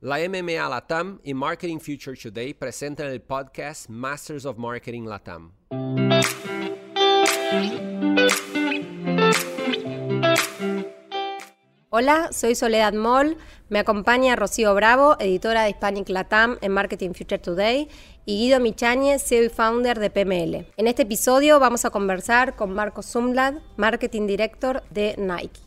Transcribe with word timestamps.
La 0.00 0.18
MMA 0.18 0.68
Latam 0.68 1.18
y 1.24 1.34
Marketing 1.34 1.78
Future 1.80 2.16
Today 2.16 2.54
presentan 2.54 3.08
el 3.08 3.20
podcast 3.20 3.88
Masters 3.88 4.44
of 4.44 4.56
Marketing 4.56 5.02
Latam. 5.06 5.50
Hola, 11.90 12.28
soy 12.30 12.54
Soledad 12.54 12.92
Moll, 12.92 13.38
me 13.70 13.80
acompaña 13.80 14.36
Rocío 14.36 14.72
Bravo, 14.76 15.16
editora 15.18 15.64
de 15.64 15.70
Hispanic 15.70 16.08
Latam 16.10 16.58
en 16.60 16.70
Marketing 16.70 17.10
Future 17.10 17.40
Today, 17.40 17.88
y 18.24 18.38
Guido 18.38 18.60
Michañez, 18.60 19.24
CEO 19.26 19.42
y 19.42 19.48
founder 19.48 19.98
de 19.98 20.10
PML. 20.10 20.64
En 20.76 20.86
este 20.86 21.02
episodio 21.02 21.58
vamos 21.58 21.84
a 21.84 21.90
conversar 21.90 22.54
con 22.54 22.72
Marco 22.72 23.02
Zumblad, 23.02 23.54
Marketing 23.76 24.28
Director 24.28 24.84
de 24.90 25.16
Nike. 25.18 25.60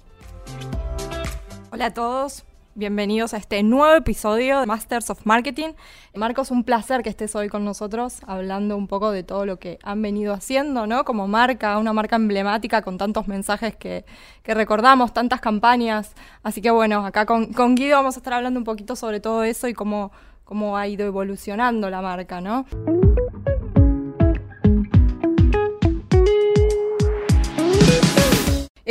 Hola 1.74 1.88
a 1.88 1.94
todos, 1.94 2.46
bienvenidos 2.76 3.34
a 3.34 3.38
este 3.38 3.64
nuevo 3.64 3.94
episodio 3.96 4.60
de 4.60 4.66
Masters 4.66 5.10
of 5.10 5.26
Marketing. 5.26 5.74
Marcos, 6.16 6.52
un 6.52 6.64
placer 6.64 7.04
que 7.04 7.10
estés 7.10 7.36
hoy 7.36 7.50
con 7.50 7.66
nosotros 7.66 8.20
hablando 8.26 8.78
un 8.78 8.88
poco 8.88 9.12
de 9.12 9.24
todo 9.24 9.46
lo 9.46 9.60
que 9.60 9.78
han 9.84 10.02
venido 10.02 10.34
haciendo, 10.34 10.88
¿no? 10.88 11.04
Como 11.04 11.28
marca, 11.28 11.78
una 11.78 11.94
marca 11.94 12.16
emblemática 12.16 12.82
con 12.82 12.98
tantos 12.98 13.28
mensajes 13.28 13.76
que, 13.76 14.06
recordamos, 14.46 15.14
tantas 15.14 15.42
campañas. 15.42 16.14
Así 16.44 16.62
que 16.62 16.72
bueno, 16.72 17.06
acá 17.06 17.26
con, 17.26 17.54
con, 17.54 17.76
Guido 17.76 17.98
vamos 17.98 18.16
a 18.16 18.20
estar 18.20 18.34
hablando 18.34 18.60
un 18.60 18.66
poquito 18.66 18.96
sobre 18.96 19.20
todo 19.20 19.44
eso 19.44 19.68
y 19.68 19.74
cómo, 19.74 20.12
cómo 20.44 20.78
ha 20.78 20.88
ido 20.88 21.06
evolucionando 21.06 21.90
la 21.90 22.02
marca, 22.02 22.42
¿no? 22.42 22.66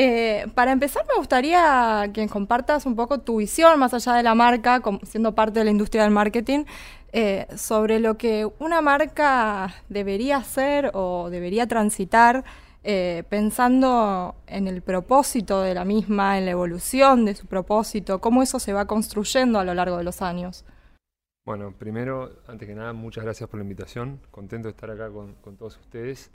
Eh, 0.02 0.46
para 0.54 0.72
empezar, 0.72 1.04
me 1.06 1.14
gustaría 1.18 2.10
que 2.14 2.26
compartas 2.26 2.86
un 2.86 2.96
poco 2.96 3.20
tu 3.20 3.36
visión, 3.36 3.78
más 3.78 3.92
allá 3.92 4.14
de 4.14 4.22
la 4.22 4.34
marca, 4.34 4.80
siendo 5.02 5.34
parte 5.34 5.58
de 5.58 5.66
la 5.66 5.72
industria 5.72 6.04
del 6.04 6.10
marketing, 6.10 6.64
eh, 7.12 7.46
sobre 7.54 8.00
lo 8.00 8.16
que 8.16 8.48
una 8.60 8.80
marca 8.80 9.74
debería 9.90 10.38
hacer 10.38 10.90
o 10.94 11.28
debería 11.28 11.66
transitar, 11.66 12.44
eh, 12.82 13.24
pensando 13.28 14.36
en 14.46 14.68
el 14.68 14.80
propósito 14.80 15.60
de 15.60 15.74
la 15.74 15.84
misma, 15.84 16.38
en 16.38 16.46
la 16.46 16.52
evolución 16.52 17.26
de 17.26 17.34
su 17.34 17.46
propósito, 17.46 18.22
cómo 18.22 18.42
eso 18.42 18.58
se 18.58 18.72
va 18.72 18.86
construyendo 18.86 19.58
a 19.58 19.64
lo 19.64 19.74
largo 19.74 19.98
de 19.98 20.04
los 20.04 20.22
años. 20.22 20.64
Bueno, 21.44 21.74
primero, 21.78 22.40
antes 22.48 22.66
que 22.66 22.74
nada, 22.74 22.94
muchas 22.94 23.22
gracias 23.22 23.50
por 23.50 23.58
la 23.58 23.64
invitación. 23.64 24.18
Contento 24.30 24.68
de 24.68 24.72
estar 24.72 24.90
acá 24.90 25.10
con, 25.10 25.34
con 25.42 25.58
todos 25.58 25.76
ustedes. 25.76 26.30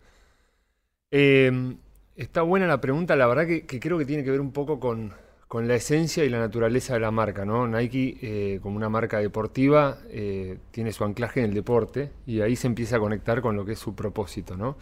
Está 2.16 2.44
buena 2.44 2.66
la 2.66 2.80
pregunta, 2.80 3.18
la 3.18 3.28
verdad 3.28 3.46
que, 3.46 3.66
creo 3.66 3.98
que 3.98 4.06
tiene 4.06 4.24
que 4.24 4.32
ver 4.32 4.40
un 4.40 4.54
poco 4.54 4.80
con, 4.80 5.12
la 5.54 5.76
esencia 5.76 6.24
y 6.24 6.30
la 6.30 6.40
naturaleza 6.40 6.94
de 6.94 7.00
la 7.02 7.12
marca, 7.12 7.46
¿no? 7.46 7.68
Nike, 7.68 8.18
eh, 8.22 8.60
como 8.62 8.78
una 8.78 8.90
marca 8.90 9.20
deportiva, 9.20 10.00
eh, 10.10 10.58
tiene 10.72 10.92
su 10.92 11.04
anclaje 11.06 11.42
en 11.42 11.48
el 11.48 11.54
deporte 11.54 12.12
y 12.26 12.42
ahí 12.42 12.56
se 12.58 12.68
empieza 12.68 12.98
a 12.98 13.00
conectar 13.00 13.42
con 13.42 13.56
lo 13.56 13.66
que 13.66 13.74
es 13.74 13.80
su 13.80 13.96
propósito, 13.96 14.56
¿no? 14.58 14.78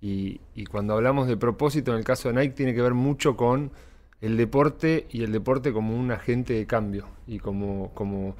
Y, 0.00 0.40
cuando 0.70 0.94
hablamos 0.94 1.26
de 1.26 1.36
propósito, 1.36 1.92
en 1.92 1.98
el 1.98 2.04
caso 2.04 2.28
de 2.28 2.40
Nike, 2.40 2.54
tiene 2.54 2.74
que 2.74 2.82
ver 2.82 2.94
mucho 2.94 3.36
con 3.36 3.72
el 4.20 4.36
deporte 4.36 5.06
y 5.10 5.24
el 5.24 5.32
deporte 5.32 5.72
como 5.72 5.96
un 5.96 6.10
agente 6.12 6.52
de 6.54 6.66
cambio 6.66 7.06
y 7.26 7.40
como, 7.40 8.36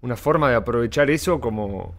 una 0.00 0.16
forma 0.16 0.48
de 0.50 0.56
aprovechar 0.56 1.10
eso 1.10 1.40
como 1.40 1.94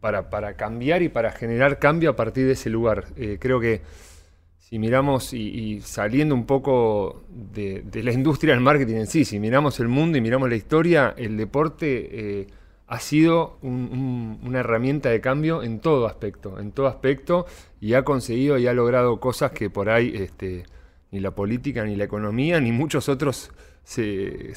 para, 0.00 0.30
para 0.30 0.54
cambiar 0.54 1.02
y 1.02 1.08
para 1.08 1.32
generar 1.32 1.80
cambio 1.80 2.10
a 2.10 2.16
partir 2.16 2.46
de 2.46 2.52
ese 2.52 2.70
lugar. 2.70 3.06
Eh, 3.16 3.38
creo 3.40 3.60
que 3.60 3.82
si 4.72 4.78
miramos 4.78 5.34
y, 5.34 5.82
saliendo 5.82 6.34
un 6.34 6.46
poco 6.46 7.24
de, 7.28 7.84
la 7.92 8.10
industria 8.10 8.54
del 8.54 8.62
marketing 8.62 8.94
en 8.94 9.06
sí, 9.06 9.26
si 9.26 9.38
miramos 9.38 9.78
el 9.80 9.88
mundo 9.88 10.16
y 10.16 10.22
miramos 10.22 10.48
la 10.48 10.56
historia, 10.56 11.12
el 11.18 11.36
deporte 11.36 12.40
eh, 12.40 12.46
ha 12.86 12.98
sido 12.98 13.58
una 13.60 14.60
herramienta 14.60 15.10
de 15.10 15.20
cambio 15.20 15.62
en 15.62 15.80
todo 15.80 16.06
aspecto, 16.06 16.58
en 16.58 16.72
todo 16.72 16.86
aspecto, 16.86 17.44
y 17.82 17.92
ha 17.92 18.02
conseguido 18.02 18.56
y 18.56 18.66
ha 18.66 18.72
logrado 18.72 19.20
cosas 19.20 19.50
que 19.50 19.68
por 19.68 19.90
ahí 19.90 20.10
este, 20.14 20.64
ni 21.10 21.20
la 21.20 21.32
política, 21.32 21.84
ni 21.84 21.94
la 21.94 22.04
economía, 22.04 22.58
ni 22.58 22.72
muchos 22.72 23.10
otros 23.10 23.50
se, 23.84 24.54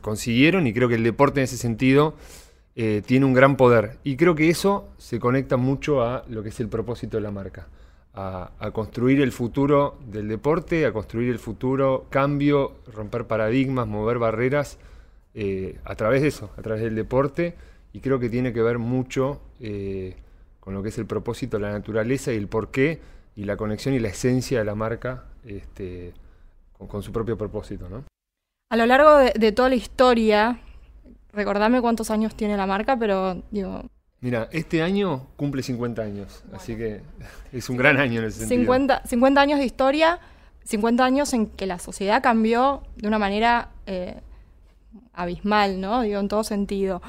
consiguieron, 0.00 0.68
y 0.68 0.74
creo 0.74 0.88
que 0.88 0.94
el 0.94 1.02
deporte 1.02 1.40
en 1.40 1.44
ese 1.44 1.56
sentido 1.56 2.14
eh, 2.76 3.02
tiene 3.04 3.26
un 3.26 3.34
gran 3.34 3.56
poder. 3.56 3.98
Y 4.04 4.14
creo 4.14 4.36
que 4.36 4.48
eso 4.48 4.90
se 4.96 5.18
conecta 5.18 5.56
mucho 5.56 6.04
a 6.04 6.22
lo 6.28 6.44
que 6.44 6.50
es 6.50 6.60
el 6.60 6.68
propósito 6.68 7.16
de 7.16 7.24
la 7.24 7.32
marca 7.32 7.66
a, 8.16 8.70
construir 8.72 9.20
el 9.20 9.30
futuro 9.30 9.98
del 10.06 10.28
deporte, 10.28 10.86
a 10.86 10.92
construir 10.92 11.30
el 11.30 11.38
futuro 11.38 12.06
cambio, 12.08 12.72
romper 12.92 13.26
paradigmas, 13.26 13.86
mover 13.86 14.18
barreras 14.18 14.78
eh, 15.34 15.78
a 15.84 15.94
través 15.96 16.22
de 16.22 16.28
eso, 16.28 16.50
a 16.56 16.62
través 16.62 16.82
del 16.82 16.94
deporte. 16.94 17.54
Y 17.92 18.00
creo 18.00 18.18
que 18.18 18.30
tiene 18.30 18.52
que 18.52 18.62
ver 18.62 18.78
mucho 18.78 19.40
eh, 19.60 20.16
con 20.60 20.72
lo 20.72 20.82
que 20.82 20.88
es 20.88 20.98
el 20.98 21.06
propósito, 21.06 21.58
la 21.58 21.70
naturaleza 21.70 22.32
y 22.32 22.36
el 22.36 22.48
porqué 22.48 23.00
y 23.36 23.44
la 23.44 23.56
conexión 23.58 23.94
y 23.94 23.98
la 23.98 24.08
esencia 24.08 24.58
de 24.58 24.64
la 24.64 24.74
marca 24.74 25.24
este, 25.44 26.14
con, 26.72 27.02
su 27.02 27.12
propio 27.12 27.36
propósito. 27.36 27.88
¿no? 27.90 28.04
A 28.70 28.76
lo 28.76 28.86
largo 28.86 29.14
de, 29.16 29.32
de 29.38 29.52
toda 29.52 29.68
la 29.68 29.74
historia, 29.74 30.60
recordame 31.32 31.82
cuántos 31.82 32.10
años 32.10 32.34
tiene 32.34 32.56
la 32.56 32.66
marca, 32.66 32.98
pero 32.98 33.42
digo, 33.50 33.82
Mira, 34.20 34.48
este 34.50 34.82
año 34.82 35.26
cumple 35.36 35.62
50 35.62 36.02
años, 36.02 36.42
así 36.52 36.76
que 36.76 37.02
es 37.52 37.68
un 37.68 37.76
gran 37.76 37.98
año 37.98 38.20
en 38.20 38.26
ese 38.26 38.40
sentido. 38.40 38.60
50, 38.62 39.02
50 39.04 39.40
años 39.40 39.58
de 39.58 39.64
historia, 39.66 40.20
50 40.64 41.04
años 41.04 41.32
en 41.32 41.46
que 41.46 41.66
la 41.66 41.78
sociedad 41.78 42.22
cambió 42.22 42.82
de 42.96 43.08
una 43.08 43.18
manera 43.18 43.70
eh, 43.86 44.20
abismal, 45.12 45.80
¿no? 45.80 46.02
Digo, 46.02 46.20
en 46.20 46.28
todo 46.28 46.44
sentido. 46.44 47.02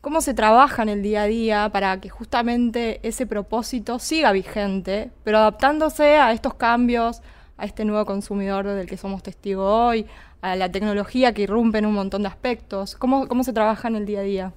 ¿Cómo 0.00 0.20
se 0.20 0.34
trabaja 0.34 0.82
en 0.82 0.90
el 0.90 1.02
día 1.02 1.22
a 1.22 1.26
día 1.26 1.68
para 1.72 1.98
que 2.00 2.10
justamente 2.10 3.00
ese 3.02 3.26
propósito 3.26 3.98
siga 3.98 4.32
vigente, 4.32 5.10
pero 5.22 5.38
adaptándose 5.38 6.16
a 6.16 6.32
estos 6.32 6.54
cambios, 6.54 7.22
a 7.56 7.64
este 7.64 7.84
nuevo 7.84 8.04
consumidor 8.04 8.66
del 8.66 8.86
que 8.86 8.96
somos 8.98 9.22
testigos 9.22 9.66
hoy, 9.66 10.06
a 10.42 10.56
la 10.56 10.70
tecnología 10.70 11.32
que 11.32 11.42
irrumpe 11.42 11.78
en 11.78 11.86
un 11.86 11.94
montón 11.94 12.22
de 12.22 12.28
aspectos? 12.28 12.96
¿Cómo, 12.96 13.28
cómo 13.28 13.44
se 13.44 13.52
trabaja 13.52 13.88
en 13.88 13.96
el 13.96 14.04
día 14.04 14.20
a 14.20 14.22
día? 14.22 14.52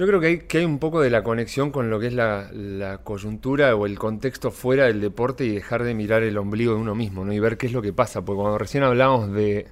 Yo 0.00 0.06
creo 0.06 0.18
que 0.18 0.56
hay, 0.56 0.64
un 0.64 0.78
poco 0.78 1.02
de 1.02 1.10
la 1.10 1.22
conexión 1.22 1.70
con 1.70 1.90
lo 1.90 2.00
que 2.00 2.06
es 2.06 2.14
la, 2.14 3.00
coyuntura 3.04 3.76
o 3.76 3.84
el 3.84 3.98
contexto 3.98 4.50
fuera 4.50 4.86
del 4.86 4.98
deporte 4.98 5.44
y 5.44 5.50
dejar 5.50 5.84
de 5.84 5.92
mirar 5.92 6.22
el 6.22 6.38
ombligo 6.38 6.72
de 6.72 6.80
uno 6.80 6.94
mismo 6.94 7.22
¿no? 7.22 7.34
y 7.34 7.38
ver 7.38 7.58
qué 7.58 7.66
es 7.66 7.74
lo 7.74 7.82
que 7.82 7.92
pasa. 7.92 8.24
Porque 8.24 8.40
cuando 8.40 8.56
recién 8.56 8.82
hablamos 8.82 9.30
de, 9.30 9.70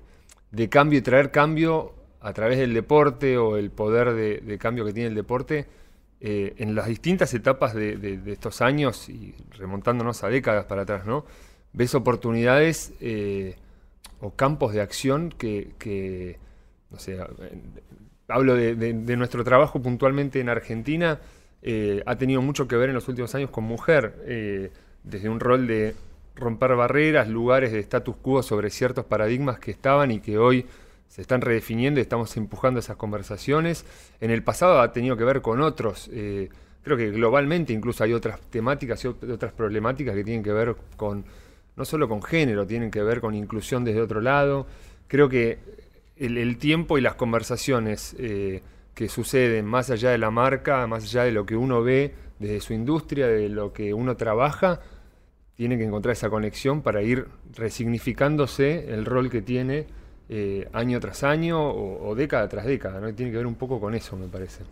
cambio 0.68 0.98
y 0.98 1.02
traer 1.02 1.30
cambio 1.30 1.94
a 2.20 2.34
través 2.34 2.58
del 2.58 2.74
deporte 2.74 3.38
o 3.38 3.56
el 3.56 3.70
poder 3.70 4.12
de, 4.12 4.58
cambio 4.58 4.84
que 4.84 4.92
tiene 4.92 5.08
el 5.08 5.14
deporte, 5.14 5.66
eh, 6.20 6.52
en 6.58 6.74
las 6.74 6.88
distintas 6.88 7.32
etapas 7.32 7.72
de, 7.72 8.20
estos 8.26 8.60
años 8.60 9.08
y 9.08 9.34
remontándonos 9.56 10.24
a 10.24 10.28
décadas 10.28 10.66
para 10.66 10.82
atrás, 10.82 11.06
¿no? 11.06 11.24
ves 11.72 11.94
oportunidades 11.94 12.92
eh, 13.00 13.56
o 14.20 14.34
campos 14.34 14.74
de 14.74 14.82
acción 14.82 15.30
que, 15.30 15.70
que 15.78 16.38
no 16.90 16.98
sé, 16.98 17.16
hablo 18.28 18.54
de, 18.54 18.92
nuestro 19.16 19.42
trabajo 19.42 19.80
puntualmente 19.80 20.40
en 20.40 20.48
Argentina, 20.48 21.18
eh, 21.62 22.02
ha 22.06 22.16
tenido 22.16 22.42
mucho 22.42 22.68
que 22.68 22.76
ver 22.76 22.90
en 22.90 22.94
los 22.94 23.08
últimos 23.08 23.34
años 23.34 23.50
con 23.50 23.64
mujer, 23.64 24.14
eh, 24.26 24.70
desde 25.02 25.28
un 25.28 25.40
rol 25.40 25.66
de 25.66 25.94
romper 26.36 26.76
barreras, 26.76 27.28
lugares 27.28 27.72
de 27.72 27.80
status 27.80 28.16
quo 28.16 28.42
sobre 28.42 28.70
ciertos 28.70 29.04
paradigmas 29.06 29.58
que 29.58 29.70
estaban 29.70 30.10
y 30.10 30.20
que 30.20 30.38
hoy 30.38 30.66
se 31.08 31.22
están 31.22 31.40
redefiniendo 31.40 31.98
y 31.98 32.02
estamos 32.02 32.36
empujando 32.36 32.80
esas 32.80 32.96
conversaciones. 32.96 33.84
En 34.20 34.30
el 34.30 34.42
pasado 34.42 34.80
ha 34.80 34.92
tenido 34.92 35.16
que 35.16 35.24
ver 35.24 35.40
con 35.40 35.60
otros. 35.62 36.10
Eh, 36.12 36.50
creo 36.82 36.96
que 36.96 37.10
globalmente 37.10 37.72
incluso 37.72 38.04
hay 38.04 38.12
otras 38.12 38.40
temáticas 38.40 39.02
y 39.04 39.08
otras 39.08 39.52
problemáticas 39.52 40.14
que 40.14 40.22
tienen 40.22 40.42
que 40.42 40.52
ver 40.52 40.76
con, 40.96 41.24
no 41.76 41.84
solo 41.84 42.08
con 42.08 42.22
género, 42.22 42.66
tienen 42.66 42.90
que 42.90 43.02
ver 43.02 43.20
con 43.20 43.34
inclusión 43.34 43.84
desde 43.84 44.02
otro 44.02 44.20
lado. 44.20 44.66
Creo 45.08 45.28
que 45.28 45.58
el, 46.18 46.58
tiempo 46.58 46.98
y 46.98 47.00
las 47.00 47.14
conversaciones 47.14 48.14
eh, 48.18 48.62
que 48.94 49.08
suceden 49.08 49.64
más 49.64 49.90
allá 49.90 50.10
de 50.10 50.18
la 50.18 50.30
marca, 50.30 50.86
más 50.86 51.04
allá 51.04 51.24
de 51.24 51.32
lo 51.32 51.46
que 51.46 51.56
uno 51.56 51.82
ve 51.82 52.14
desde 52.38 52.60
su 52.60 52.72
industria, 52.72 53.26
de 53.26 53.48
lo 53.48 53.72
que 53.72 53.94
uno 53.94 54.16
trabaja, 54.16 54.80
tiene 55.54 55.76
que 55.76 55.84
encontrar 55.84 56.12
esa 56.12 56.30
conexión 56.30 56.82
para 56.82 57.02
ir 57.02 57.26
resignificándose 57.54 58.92
el 58.92 59.04
rol 59.04 59.28
que 59.28 59.42
tiene 59.42 59.86
eh, 60.28 60.68
año 60.72 61.00
tras 61.00 61.24
año 61.24 61.70
o, 61.70 62.14
década 62.14 62.48
tras 62.48 62.64
década. 62.64 63.00
¿no? 63.00 63.12
Tiene 63.14 63.32
que 63.32 63.38
ver 63.38 63.46
un 63.46 63.54
poco 63.54 63.80
con 63.80 63.94
eso, 63.94 64.16
me 64.16 64.28
parece. 64.28 64.64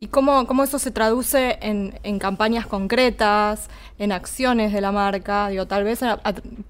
¿Y 0.00 0.08
cómo, 0.08 0.46
cómo 0.46 0.64
eso 0.64 0.78
se 0.78 0.90
traduce 0.90 1.58
en, 1.62 1.98
en, 2.02 2.18
campañas 2.18 2.66
concretas, 2.66 3.70
en 3.98 4.12
acciones 4.12 4.72
de 4.72 4.80
la 4.80 4.92
marca? 4.92 5.48
Digo, 5.48 5.66
tal 5.66 5.84
vez 5.84 6.00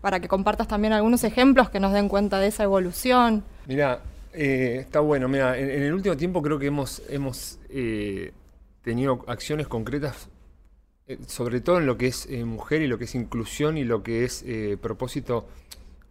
para 0.01 0.21
que 0.21 0.29
compartas 0.29 0.69
también 0.69 0.93
algunos 0.93 1.25
ejemplos 1.25 1.71
que 1.71 1.81
nos 1.81 1.93
den 1.93 2.09
cuenta 2.09 2.39
de 2.39 2.49
esa 2.49 2.65
evolución. 2.65 3.43
Mira, 3.67 4.01
eh, 4.35 4.79
está 4.81 5.01
bueno. 5.01 5.29
Mira, 5.29 5.59
en, 5.59 5.71
el 5.71 5.93
último 5.93 6.17
tiempo 6.17 6.43
creo 6.43 6.59
que 6.59 6.67
hemos, 6.67 7.03
hemos 7.09 7.59
eh, 7.69 8.33
tenido 8.83 9.25
acciones 9.29 9.69
concretas, 9.69 10.29
eh, 11.07 11.19
sobre 11.27 11.61
todo 11.61 11.79
en 11.79 11.87
lo 11.87 11.97
que 11.97 12.09
es 12.09 12.29
mujer 12.45 12.83
y 12.83 12.87
lo 12.87 12.99
que 12.99 13.05
es 13.05 13.15
inclusión 13.15 13.79
y 13.79 13.85
lo 13.85 14.03
que 14.03 14.25
es 14.25 14.45
propósito, 14.81 15.47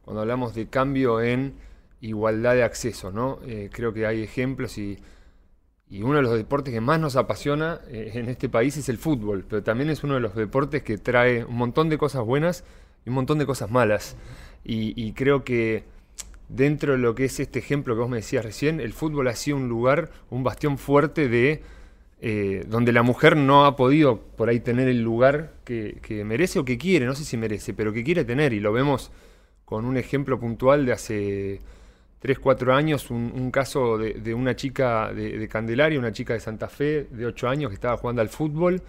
cuando 0.03 0.21
hablamos 0.21 0.55
de 0.55 0.67
cambio 0.67 1.21
en 1.21 1.53
igualdad 2.01 2.55
de 2.55 2.63
acceso, 2.63 3.11
¿no? 3.11 3.39
creo 3.71 3.93
que 3.93 4.05
hay 4.05 4.21
ejemplos 4.23 4.77
y, 4.77 4.99
uno 6.01 6.15
de 6.15 6.23
los 6.23 6.35
deportes 6.35 6.73
que 6.73 6.81
más 6.81 6.99
nos 6.99 7.15
apasiona 7.15 7.79
en 7.87 8.27
este 8.27 8.49
país 8.49 8.75
es 8.77 8.89
el 8.89 8.97
fútbol, 8.97 9.45
pero 9.47 9.61
también 9.61 9.91
es 9.91 10.03
uno 10.03 10.15
de 10.15 10.21
los 10.21 10.33
deportes 10.33 10.81
que 10.81 10.97
trae 10.97 11.45
un 11.45 11.55
montón 11.55 11.87
de 11.87 11.99
cosas 11.99 12.25
buenas 12.25 12.63
y 13.05 13.09
un 13.09 13.15
montón 13.15 13.37
de 13.37 13.45
cosas 13.45 13.69
malas. 13.69 14.15
Y, 14.63 15.11
creo 15.13 15.43
que 15.43 15.83
dentro 16.55 16.93
de 16.93 16.99
lo 16.99 17.15
que 17.15 17.25
es 17.25 17.39
este 17.39 17.59
ejemplo 17.59 17.95
que 17.95 18.01
vos 18.01 18.09
me 18.09 18.17
decías 18.17 18.45
recién, 18.45 18.79
el 18.79 18.93
fútbol 18.93 19.27
ha 19.27 19.35
sido 19.35 19.57
un 19.57 19.69
lugar, 19.69 20.11
un 20.29 20.43
bastión 20.43 20.77
fuerte 20.77 21.27
de 21.27 21.61
eh, 22.21 22.63
donde 22.67 22.91
la 22.93 23.03
mujer 23.03 23.35
no 23.35 23.65
ha 23.65 23.75
podido 23.75 24.19
por 24.21 24.49
ahí 24.49 24.59
tener 24.59 24.87
el 24.87 25.01
lugar 25.01 25.53
que, 25.65 26.23
merece 26.25 26.59
o 26.59 26.65
que 26.65 26.77
quiere, 26.77 27.05
no 27.05 27.15
sé 27.15 27.25
si 27.25 27.37
merece, 27.37 27.73
pero 27.73 27.91
que 27.91 28.03
quiere 28.03 28.23
tener. 28.23 28.53
Y 28.53 28.59
lo 28.59 28.71
vemos 28.71 29.11
con 29.65 29.85
un 29.85 29.97
ejemplo 29.97 30.39
puntual 30.39 30.85
de 30.85 30.93
hace 30.93 31.59
3, 32.19 32.39
4 32.39 32.73
años, 32.73 33.09
un, 33.09 33.51
caso 33.51 33.97
de, 33.97 34.33
una 34.33 34.55
chica 34.55 35.11
de, 35.11 35.47
Candelaria, 35.49 35.99
una 35.99 36.11
chica 36.11 36.33
de 36.33 36.39
Santa 36.39 36.69
Fe 36.69 37.07
de 37.09 37.25
8 37.25 37.49
años 37.49 37.69
que 37.69 37.75
estaba 37.75 37.97
jugando 37.97 38.21
al 38.21 38.29
fútbol 38.29 38.81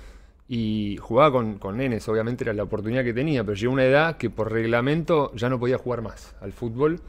y 0.46 0.98
jugaba 1.00 1.32
con, 1.32 1.58
con, 1.58 1.78
nenes, 1.78 2.06
obviamente 2.08 2.44
era 2.44 2.52
la 2.52 2.64
oportunidad 2.64 3.02
que 3.02 3.14
tenía, 3.14 3.42
pero 3.42 3.56
llegó 3.56 3.72
una 3.72 3.84
edad 3.84 4.18
que 4.18 4.28
por 4.28 4.52
reglamento 4.52 5.32
ya 5.34 5.48
no 5.48 5.58
podía 5.58 5.78
jugar 5.78 6.02
más 6.02 6.36
al 6.42 6.52
fútbol 6.52 7.00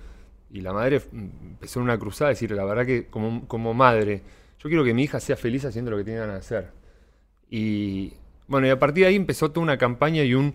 y 0.49 0.61
la 0.61 0.73
madre 0.73 1.01
empezó 1.11 1.79
en 1.79 1.83
una 1.83 1.97
cruzada 1.97 2.29
a 2.29 2.33
decir, 2.33 2.51
la 2.51 2.65
verdad 2.65 2.85
que 2.85 3.07
como, 3.07 3.73
madre, 3.73 4.21
yo 4.59 4.69
quiero 4.69 4.83
que 4.83 4.93
mi 4.93 5.03
hija 5.03 5.19
sea 5.19 5.35
feliz 5.35 5.65
haciendo 5.65 5.91
lo 5.91 5.97
que 5.97 6.03
tiene 6.03 6.25
que 6.25 6.31
hacer. 6.31 6.71
Y 7.49 8.13
bueno, 8.47 8.67
y 8.67 8.69
a 8.69 8.79
partir 8.79 9.03
de 9.03 9.09
ahí 9.09 9.15
empezó 9.15 9.51
toda 9.51 9.63
una 9.63 9.77
campaña 9.77 10.23
y 10.23 10.33
un, 10.33 10.53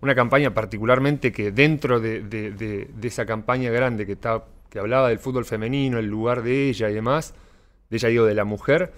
una 0.00 0.14
campaña 0.14 0.54
particularmente 0.54 1.32
que 1.32 1.50
dentro 1.52 2.00
de, 2.00 2.22
de 2.22 3.08
esa 3.08 3.26
campaña 3.26 3.70
grande 3.70 4.06
que 4.06 4.12
está 4.12 4.44
que 4.74 4.80
hablaba 4.80 5.08
del 5.08 5.20
fútbol 5.20 5.44
femenino, 5.44 6.00
el 6.00 6.06
lugar 6.06 6.42
de 6.42 6.68
ella 6.68 6.90
y 6.90 6.94
demás, 6.94 7.32
de 7.90 7.96
ella 7.96 8.08
digo, 8.08 8.24
de 8.24 8.34
la 8.34 8.44
mujer, 8.44 8.92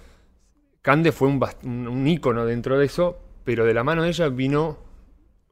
Cande 0.81 1.13
fue 1.13 1.29
un, 1.29 1.39
un, 1.65 2.07
ícono 2.07 2.47
dentro 2.47 2.79
de 2.79 2.87
eso, 2.87 3.19
pero 3.45 3.67
de 3.67 3.75
la 3.75 3.85
mano 3.85 4.03
de 4.03 4.09
ella 4.09 4.31
vino 4.31 4.79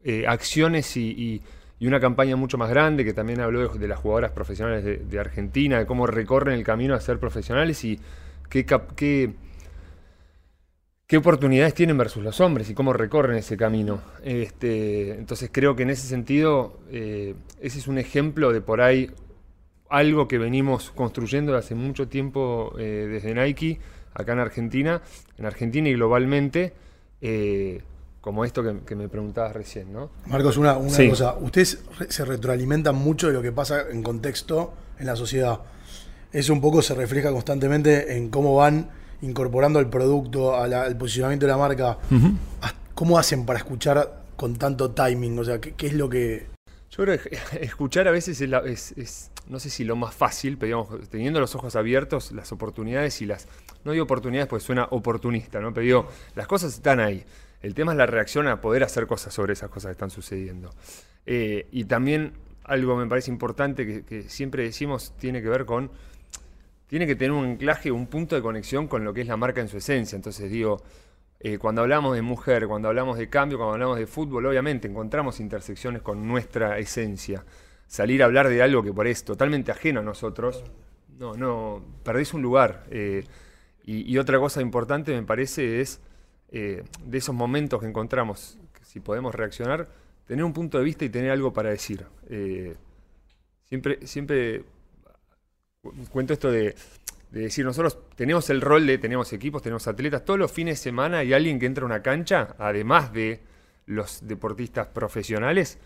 eh, 0.02 0.24
acciones 0.26 0.96
y, 0.96 1.42
una 1.86 2.00
campaña 2.00 2.36
mucho 2.36 2.58
más 2.58 2.70
grande 2.70 3.04
que 3.04 3.12
también 3.12 3.40
habló 3.40 3.68
de, 3.68 3.88
las 3.88 3.98
jugadoras 3.98 4.32
profesionales 4.32 5.08
de, 5.08 5.18
Argentina, 5.18 5.78
de 5.78 5.86
cómo 5.86 6.06
recorren 6.06 6.54
el 6.54 6.64
camino 6.64 6.94
a 6.94 7.00
ser 7.00 7.18
profesionales 7.18 7.84
y 7.84 7.98
qué, 8.48 8.64
qué, 8.96 9.34
qué, 11.06 11.16
oportunidades 11.16 11.74
tienen 11.74 11.98
versus 11.98 12.22
los 12.22 12.40
hombres 12.40 12.70
y 12.70 12.74
cómo 12.74 12.92
recorren 12.92 13.36
ese 13.36 13.56
camino. 13.56 14.00
Este, 14.22 15.14
entonces 15.14 15.50
creo 15.52 15.74
que 15.76 15.82
en 15.82 15.90
ese 15.90 16.06
sentido 16.06 16.78
eh, 16.90 17.34
ese 17.60 17.78
es 17.78 17.88
un 17.88 17.98
ejemplo 17.98 18.52
de 18.52 18.60
por 18.60 18.80
ahí 18.80 19.10
algo 19.88 20.26
que 20.26 20.38
venimos 20.38 20.90
construyendo 20.90 21.56
hace 21.56 21.74
mucho 21.74 22.08
tiempo 22.08 22.74
eh, 22.78 23.08
desde 23.10 23.34
Nike, 23.34 23.78
acá 24.12 24.32
en 24.32 24.38
Argentina, 24.38 25.02
en 25.38 25.46
Argentina 25.46 25.88
y 25.88 25.94
globalmente, 25.94 26.72
eh, 27.20 27.82
como 28.24 28.46
esto 28.46 28.62
que, 28.86 28.94
me 28.94 29.06
preguntabas 29.10 29.52
recién, 29.52 29.92
¿no? 29.92 30.08
Marcos, 30.24 30.56
una, 30.56 30.76
cosa, 30.76 31.34
ustedes 31.34 31.84
se 32.08 32.24
retroalimentan 32.24 32.96
mucho 32.96 33.26
de 33.26 33.34
lo 33.34 33.42
que 33.42 33.52
pasa 33.52 33.82
en 33.90 34.02
contexto 34.02 34.72
en 34.98 35.04
la 35.04 35.14
sociedad. 35.14 35.60
Eso 36.32 36.54
un 36.54 36.62
poco 36.62 36.80
se 36.80 36.94
refleja 36.94 37.30
constantemente 37.30 38.16
en 38.16 38.30
cómo 38.30 38.56
van 38.56 38.88
incorporando 39.20 39.78
el 39.78 39.88
producto, 39.88 40.56
al 40.56 40.96
posicionamiento 40.96 41.44
de 41.44 41.52
la 41.52 41.58
marca. 41.58 41.98
¿Cómo 42.94 43.18
hacen 43.18 43.44
para 43.44 43.58
escuchar 43.58 44.22
con 44.36 44.56
tanto 44.56 44.92
timing? 44.92 45.38
O 45.40 45.44
sea, 45.44 45.60
¿qué, 45.60 45.86
es 45.86 45.92
lo 45.92 46.08
que...? 46.08 46.46
Yo 46.92 47.04
creo 47.04 47.18
que 47.18 47.38
escuchar 47.60 48.08
a 48.08 48.10
veces 48.10 48.40
es 48.40 49.30
no 49.48 49.60
sé 49.60 49.68
si 49.68 49.84
lo 49.84 49.96
más 49.96 50.14
fácil, 50.14 50.56
pero 50.56 50.86
digamos, 50.86 51.10
teniendo 51.10 51.40
los 51.40 51.54
ojos 51.54 51.76
abiertos, 51.76 52.32
las 52.32 52.50
oportunidades 52.52 53.20
y 53.20 53.26
las. 53.26 53.46
No 53.84 53.92
digo 53.92 54.04
oportunidades 54.04 54.48
porque 54.48 54.64
suena 54.64 54.88
oportunista, 54.90 55.60
¿no? 55.60 55.74
Pero 55.74 55.84
digo, 55.84 56.08
las 56.34 56.46
cosas 56.46 56.72
están 56.72 57.00
ahí. 57.00 57.22
El 57.64 57.72
tema 57.72 57.92
es 57.92 57.98
la 57.98 58.04
reacción 58.04 58.46
a 58.46 58.60
poder 58.60 58.82
hacer 58.82 59.06
cosas 59.06 59.32
sobre 59.32 59.54
esas 59.54 59.70
cosas 59.70 59.88
que 59.88 59.92
están 59.92 60.10
sucediendo. 60.10 60.70
Eh, 61.24 61.66
y 61.72 61.84
también 61.84 62.34
algo 62.62 62.94
me 62.94 63.06
parece 63.06 63.30
importante 63.30 64.04
que, 64.04 64.22
siempre 64.24 64.64
decimos 64.64 65.14
tiene 65.18 65.40
que 65.40 65.48
ver 65.48 65.64
con. 65.64 65.90
Tiene 66.86 67.06
que 67.06 67.16
tener 67.16 67.32
un 67.32 67.46
anclaje, 67.46 67.90
un 67.90 68.06
punto 68.06 68.36
de 68.36 68.42
conexión 68.42 68.86
con 68.86 69.02
lo 69.02 69.14
que 69.14 69.22
es 69.22 69.28
la 69.28 69.38
marca 69.38 69.62
en 69.62 69.68
su 69.68 69.78
esencia. 69.78 70.14
Entonces 70.14 70.50
digo, 70.50 70.82
eh, 71.40 71.56
cuando 71.56 71.80
hablamos 71.80 72.14
de 72.14 72.20
mujer, 72.20 72.66
cuando 72.66 72.88
hablamos 72.88 73.16
de 73.16 73.30
cambio, 73.30 73.56
cuando 73.56 73.72
hablamos 73.72 73.98
de 73.98 74.06
fútbol, 74.06 74.44
obviamente 74.44 74.86
encontramos 74.86 75.40
intersecciones 75.40 76.02
con 76.02 76.28
nuestra 76.28 76.78
esencia 76.78 77.46
salir 77.86 78.22
a 78.22 78.26
hablar 78.26 78.48
de 78.48 78.62
algo 78.62 78.82
que 78.82 78.92
por 78.92 79.06
es 79.06 79.24
totalmente 79.24 79.72
ajeno 79.72 80.00
a 80.00 80.02
nosotros, 80.02 80.64
no, 81.18 81.32
no, 81.34 81.82
perdés 82.02 82.34
un 82.34 82.42
lugar. 82.42 82.84
Eh, 82.90 83.24
y, 83.86 84.16
otra 84.18 84.38
cosa 84.38 84.60
importante 84.60 85.12
me 85.12 85.22
parece 85.22 85.80
es 85.80 86.00
eh, 86.56 86.84
de 87.04 87.18
esos 87.18 87.34
momentos 87.34 87.80
que 87.80 87.88
encontramos, 87.88 88.58
si 88.84 89.00
podemos 89.00 89.34
reaccionar, 89.34 89.88
tener 90.24 90.44
un 90.44 90.52
punto 90.52 90.78
de 90.78 90.84
vista 90.84 91.04
y 91.04 91.08
tener 91.08 91.32
algo 91.32 91.52
para 91.52 91.70
decir. 91.70 92.06
Eh, 92.30 92.76
siempre, 93.64 94.06
siempre 94.06 94.62
cuento 96.10 96.32
esto 96.32 96.52
de, 96.52 96.76
de, 97.32 97.40
decir, 97.40 97.64
nosotros 97.64 97.98
tenemos 98.14 98.50
el 98.50 98.60
rol 98.60 98.86
de, 98.86 98.98
tenemos 98.98 99.32
equipos, 99.32 99.62
tenemos 99.62 99.88
atletas, 99.88 100.24
todos 100.24 100.38
los 100.38 100.52
fines 100.52 100.78
de 100.78 100.82
semana 100.84 101.18
hay 101.18 101.32
alguien 101.32 101.58
que 101.58 101.66
entra 101.66 101.82
a 101.82 101.86
una 101.86 102.02
cancha, 102.02 102.54
además 102.56 103.12
de 103.12 103.40
los 103.86 104.24
deportistas 104.24 104.86
profesionales, 104.86 105.78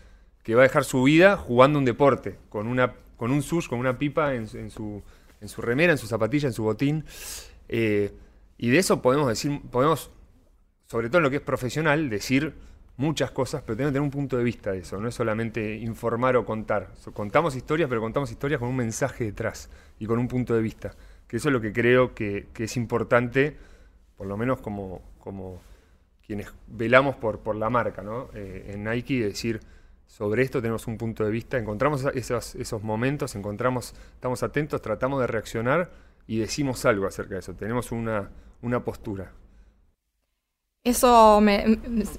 que 0.43 0.53
va 0.53 0.61
a 0.61 0.67
dejar 0.67 0.83
su 0.83 1.01
vida 1.01 1.35
jugando 1.35 1.79
un 1.79 1.85
deporte, 1.85 2.37
con, 2.49 2.67
una, 2.67 2.93
con 3.17 3.31
un 3.31 3.41
sush, 3.41 3.67
con 3.67 3.79
una 3.79 3.97
pipa 3.97 4.35
en, 4.35 4.47
su, 4.47 5.01
en 5.41 5.49
su 5.49 5.61
remera, 5.63 5.93
en 5.93 5.97
su 5.97 6.05
zapatilla, 6.05 6.47
en 6.47 6.53
su 6.53 6.61
botín. 6.61 7.05
Eh, 7.69 8.13
y 8.59 8.69
de 8.69 8.77
eso 8.77 9.01
podemos 9.01 9.27
decir, 9.27 9.61
podemos, 9.71 10.11
sobre 10.89 11.09
todo 11.09 11.19
en 11.19 11.23
lo 11.23 11.29
que 11.29 11.35
es 11.35 11.41
profesional, 11.43 12.09
decir 12.09 12.55
muchas 12.97 13.29
cosas, 13.29 13.61
pero 13.61 13.77
tenemos 13.77 13.91
que 13.91 13.93
tener 13.93 14.01
un 14.01 14.11
punto 14.11 14.37
de 14.37 14.43
vista 14.43 14.71
de 14.71 14.79
eso, 14.79 14.99
no 14.99 15.07
es 15.07 15.13
solamente 15.13 15.75
informar 15.75 16.35
o 16.35 16.45
contar. 16.45 16.89
Contamos 17.13 17.55
historias, 17.55 17.87
pero 17.87 18.01
contamos 18.01 18.31
historias 18.31 18.59
con 18.59 18.69
un 18.69 18.75
mensaje 18.75 19.25
detrás 19.25 19.69
y 19.99 20.07
con 20.07 20.17
un 20.17 20.27
punto 20.27 20.55
de 20.55 20.61
vista. 20.61 20.95
Que 21.27 21.37
eso 21.37 21.49
es 21.49 21.53
lo 21.53 21.61
que 21.61 21.71
creo 21.71 22.15
que, 22.15 22.47
es 22.57 22.75
importante, 22.75 23.55
por 24.17 24.25
lo 24.25 24.35
menos 24.35 24.61
como, 24.61 25.03
como 25.19 25.61
quienes 26.25 26.51
velamos 26.65 27.15
por, 27.17 27.39
por 27.39 27.55
la 27.55 27.69
marca, 27.69 28.01
¿no? 28.01 28.29
Eh, 28.33 28.71
en 28.73 28.83
Nike, 28.83 29.23
decir 29.23 29.59
sobre 30.07 30.41
esto 30.41 30.59
tenemos 30.59 30.87
un 30.87 30.97
punto 30.97 31.23
de 31.23 31.29
vista, 31.29 31.59
encontramos 31.59 32.03
esos, 32.15 32.55
esos 32.55 32.81
momentos, 32.81 33.35
encontramos, 33.35 33.93
estamos 34.15 34.41
atentos, 34.41 34.81
tratamos 34.81 35.21
de 35.21 35.27
reaccionar 35.27 35.91
y 36.25 36.39
decimos 36.39 36.83
algo 36.85 37.05
acerca 37.05 37.35
de 37.35 37.41
eso, 37.41 37.53
tenemos 37.53 37.91
una, 37.91 38.31
una 38.63 38.83
postura. 38.83 39.31
Eso 40.89 41.39
me, 41.41 41.77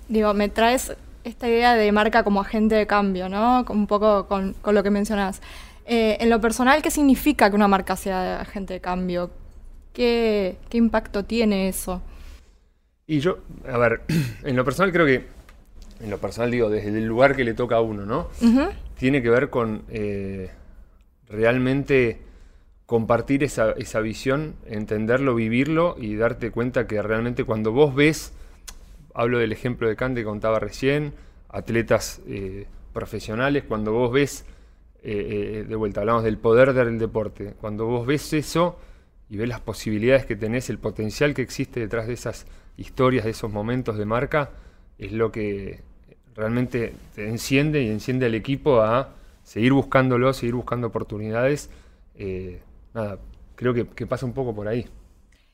digo, 0.09 0.33
me 0.35 0.49
traes 0.49 0.97
esta 1.25 1.49
idea 1.49 1.75
de 1.75 1.93
marca 1.93 2.25
como 2.25 2.41
agente 2.41 2.75
de 2.75 2.87
cambio, 2.87 3.29
¿no? 3.29 3.65
Un 3.69 3.87
poco 3.87 4.27
con, 4.27 4.55
lo 4.65 4.83
que 4.83 4.91
mencionas. 4.91 5.41
Eh, 5.87 6.17
en 6.21 6.31
lo 6.31 6.41
personal, 6.41 6.83
¿qué 6.83 6.91
significa 6.91 7.51
que 7.51 7.57
una 7.57 7.69
marca 7.69 7.97
sea 7.97 8.41
agente 8.41 8.75
de 8.75 8.81
cambio? 8.81 9.31
¿Qué, 9.93 10.57
¿Qué 10.69 10.79
impacto 10.79 11.25
tiene 11.25 11.69
eso? 11.69 12.01
Y 13.07 13.19
yo, 13.19 13.39
a 13.69 13.77
ver, 13.77 14.03
en 14.45 14.57
lo 14.57 14.65
personal 14.65 14.93
creo 14.93 15.07
que 15.07 15.41
en 16.01 16.11
lo 16.11 16.19
personal 16.19 16.51
digo, 16.51 16.71
desde 16.71 16.89
el 16.89 17.07
lugar 17.07 17.37
que 17.37 17.45
le 17.45 17.55
toca 17.55 17.77
a 17.77 17.81
uno, 17.81 18.07
¿no? 18.07 18.29
Tiene 18.99 19.23
que 19.23 19.31
ver 19.31 19.51
con 19.51 19.83
eh, 19.91 20.51
realmente 21.29 22.19
compartir 22.87 23.45
esa, 23.45 24.01
visión, 24.01 24.55
entenderlo, 24.67 25.35
vivirlo 25.35 25.97
y 25.99 26.17
darte 26.17 26.51
cuenta 26.51 26.87
que 26.87 27.01
realmente 27.03 27.45
cuando 27.45 27.73
vos 27.73 27.95
ves, 27.95 28.33
hablo 29.15 29.39
del 29.39 29.53
ejemplo 29.53 29.89
de 29.89 29.97
Kant 29.97 30.17
que 30.17 30.25
contaba 30.25 30.59
recién, 30.59 31.15
atletas 31.49 32.21
eh, 32.27 32.67
profesionales, 32.93 33.65
cuando 33.67 33.93
vos 33.93 34.13
ves, 34.13 34.45
eh, 35.03 35.65
de 35.69 35.77
vuelta, 35.77 36.01
hablamos 36.01 36.25
del 36.25 36.39
poder 36.39 36.73
del 36.73 36.99
deporte, 36.99 37.55
cuando 37.61 37.87
vos 37.87 38.07
ves 38.07 38.33
eso 38.33 38.79
y 39.29 39.37
ves 39.37 39.49
las 39.49 39.61
posibilidades 39.61 40.27
que 40.27 40.37
tenés, 40.37 40.71
el 40.71 40.79
potencial 40.79 41.35
que 41.35 41.43
existe 41.43 41.81
detrás 41.81 42.07
de 42.07 42.15
esas 42.15 42.47
historias, 42.77 43.25
de 43.25 43.31
esos 43.31 43.51
momentos 43.51 43.97
de 43.97 44.05
marca, 44.05 44.51
es 44.99 45.13
lo 45.13 45.31
que 45.31 45.81
realmente 46.35 46.95
te 47.15 47.29
enciende 47.29 47.83
y 47.83 47.89
enciende 47.89 48.27
al 48.27 48.35
equipo 48.35 48.81
a 48.81 49.15
seguir 49.43 49.73
buscándolo, 49.73 50.33
seguir 50.33 50.55
buscando 50.55 50.89
oportunidades. 50.89 51.71
Eh, 52.15 52.61
nada, 52.95 53.19
creo 53.57 53.75
que, 53.75 54.07
pasa 54.07 54.27
un 54.27 54.33
poco 54.33 54.55
por 54.55 54.69
ahí. 54.69 54.87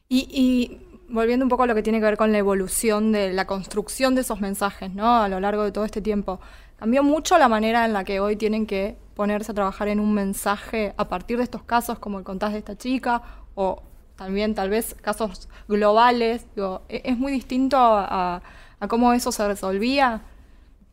Y, 0.08 0.80
volviendo 1.08 1.44
un 1.44 1.48
poco 1.48 1.62
a 1.64 1.66
lo 1.66 1.74
que 1.74 1.82
tiene 1.82 1.98
que 2.00 2.04
ver 2.06 2.16
con 2.16 2.32
la 2.32 2.38
evolución 2.38 3.12
de 3.12 3.32
la 3.32 3.46
construcción 3.46 4.14
de 4.14 4.22
esos 4.22 4.40
mensajes, 4.40 4.92
¿no? 4.94 5.16
A 5.22 5.28
lo 5.28 5.40
largo 5.40 5.62
de 5.64 5.72
todo 5.72 5.84
este 5.84 6.00
tiempo. 6.02 6.40
Cambió 6.78 7.02
mucho 7.02 7.38
la 7.38 7.48
manera 7.48 7.84
en 7.86 7.92
la 7.92 8.04
que 8.04 8.20
hoy 8.20 8.36
tienen 8.36 8.66
que 8.66 8.96
ponerse 9.14 9.52
a 9.52 9.54
trabajar 9.54 9.88
en 9.88 9.98
un 10.00 10.12
mensaje 10.12 10.92
a 10.96 11.08
partir 11.08 11.38
de 11.38 11.44
estos 11.44 11.62
casos, 11.62 11.98
como 11.98 12.18
el 12.18 12.24
contás 12.24 12.52
de 12.52 12.58
esta 12.58 12.76
chica, 12.76 13.22
o 13.54 13.82
también 14.16 14.54
tal 14.54 14.68
vez 14.68 14.94
casos 15.00 15.48
globales. 15.68 16.46
E, 16.88 17.02
es 17.04 17.16
muy 17.16 17.32
distinto 17.32 17.76
a, 17.78 18.42
a 18.80 18.88
cómo 18.88 19.12
eso 19.14 19.32
se 19.32 19.46
resolvía. 19.46 20.20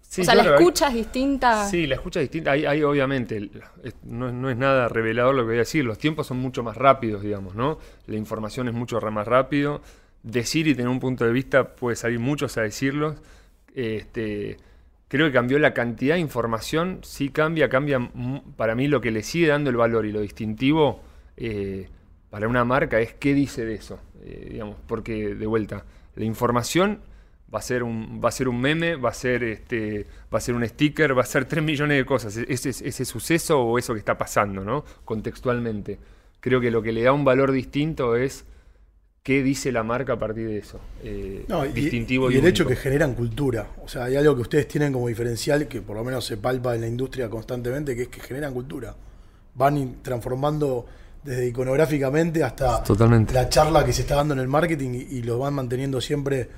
Sí, 0.01 0.21
o 0.21 0.25
sea, 0.25 0.35
la 0.35 0.43
hay- 0.43 0.49
escucha 0.53 0.87
es 0.89 0.93
distinta. 0.93 1.67
Sí, 1.67 1.87
la 1.87 1.95
escucha 1.95 2.19
es 2.21 2.25
distinta. 2.25 2.51
Hay, 2.51 2.65
hay, 2.65 2.83
obviamente, 2.83 3.49
no, 4.03 4.31
no 4.31 4.49
es 4.49 4.55
nada 4.57 4.87
revelador 4.87 5.33
lo 5.33 5.41
que 5.41 5.47
voy 5.47 5.55
a 5.55 5.59
decir. 5.59 5.83
Los 5.83 5.97
tiempos 5.97 6.27
son 6.27 6.37
mucho 6.37 6.61
más 6.63 6.77
rápidos, 6.77 7.23
digamos, 7.23 7.55
¿no? 7.55 7.79
La 8.05 8.15
información 8.15 8.67
es 8.67 8.73
mucho 8.75 9.01
más 9.01 9.27
rápido. 9.27 9.81
Decir 10.23 10.67
y 10.67 10.73
tener 10.73 10.89
un 10.89 10.99
punto 10.99 11.25
de 11.25 11.31
vista 11.31 11.75
puede 11.75 11.95
salir 11.95 12.19
muchos 12.19 12.57
a 12.57 12.61
decirlo. 12.61 13.15
Este, 13.75 14.57
creo 15.09 15.27
que 15.27 15.33
cambió 15.33 15.59
la 15.59 15.73
cantidad 15.73 16.15
de 16.15 16.21
información. 16.21 16.99
Sí 17.03 17.29
cambia, 17.29 17.69
cambia. 17.69 17.99
Para 18.55 18.73
mí 18.73 18.87
lo 18.87 19.01
que 19.01 19.11
le 19.11 19.21
sigue 19.21 19.47
dando 19.47 19.69
el 19.69 19.75
valor 19.75 20.05
y 20.05 20.11
lo 20.11 20.21
distintivo 20.21 21.01
eh, 21.35 21.89
para 22.29 22.47
una 22.47 22.63
marca 22.63 22.99
es 22.99 23.13
qué 23.13 23.33
dice 23.33 23.65
de 23.65 23.75
eso. 23.75 23.99
eh, 24.23 24.47
digamos, 24.51 24.77
porque 24.87 25.35
de 25.35 25.45
vuelta, 25.45 25.83
la 26.15 26.25
información 26.25 26.99
va 27.53 27.59
a 27.59 27.61
ser 27.61 27.83
un, 27.83 28.21
va 28.23 28.29
a 28.29 28.31
ser 28.31 28.47
un 28.47 28.59
meme, 28.59 28.95
va 28.95 29.09
a 29.09 29.13
ser 29.13 29.43
este, 29.43 30.07
va 30.33 30.37
a 30.37 30.41
ser 30.41 30.55
un 30.55 30.67
sticker, 30.67 31.15
va 31.15 31.21
a 31.21 31.25
ser 31.25 31.45
tres 31.45 31.63
millones 31.63 31.97
de 31.97 32.05
cosas. 32.05 32.37
Ese, 32.37 32.69
ese 32.69 33.05
suceso 33.05 33.59
o 33.61 33.77
eso 33.77 33.93
que 33.93 33.99
está 33.99 34.17
pasando, 34.17 34.63
¿no? 34.63 34.83
Contextualmente. 35.05 35.99
Creo 36.39 36.59
que 36.59 36.71
lo 36.71 36.81
que 36.81 36.91
le 36.91 37.03
da 37.03 37.11
un 37.11 37.25
valor 37.25 37.51
distinto 37.51 38.15
es 38.15 38.45
qué 39.23 39.41
dice 39.41 39.71
la 39.71 39.83
marca 39.83 40.13
a 40.13 40.19
partir 40.19 40.47
de 40.47 40.57
eso. 40.57 40.79
eh, 41.01 41.45
No, 41.47 41.65
y, 41.65 41.69
distintivo 41.71 42.29
y 42.29 42.35
y, 42.35 42.37
el 42.39 42.45
hecho 42.45 42.65
que 42.67 42.75
generan 42.75 43.13
cultura. 43.15 43.69
O 43.83 43.87
sea, 43.87 44.03
hay 44.05 44.15
algo 44.17 44.35
que 44.35 44.41
ustedes 44.41 44.67
tienen 44.67 44.91
como 44.91 45.07
diferencial 45.07 45.67
que 45.67 45.81
por 45.81 45.95
lo 45.95 46.03
menos 46.03 46.25
se 46.25 46.37
palpa 46.37 46.75
en 46.75 46.81
la 46.81 46.87
industria 46.87 47.29
constantemente, 47.29 47.95
que 47.95 48.03
es 48.03 48.07
que 48.09 48.19
generan 48.19 48.53
cultura. 48.53 48.95
Van 49.55 49.95
transformando 50.01 50.85
desde 51.23 51.47
iconográficamente 51.47 52.43
hasta 52.43 52.83
Totalmente. 52.83 53.33
la 53.33 53.47
charla 53.47 53.85
que 53.85 53.93
se 53.93 54.01
está 54.01 54.15
dando 54.15 54.33
en 54.33 54.41
el 54.41 54.47
marketing 54.49 54.89
y, 54.93 55.17
y 55.17 55.21
lo 55.23 55.39
van 55.39 55.53
manteniendo 55.53 56.01
siempre. 56.01 56.49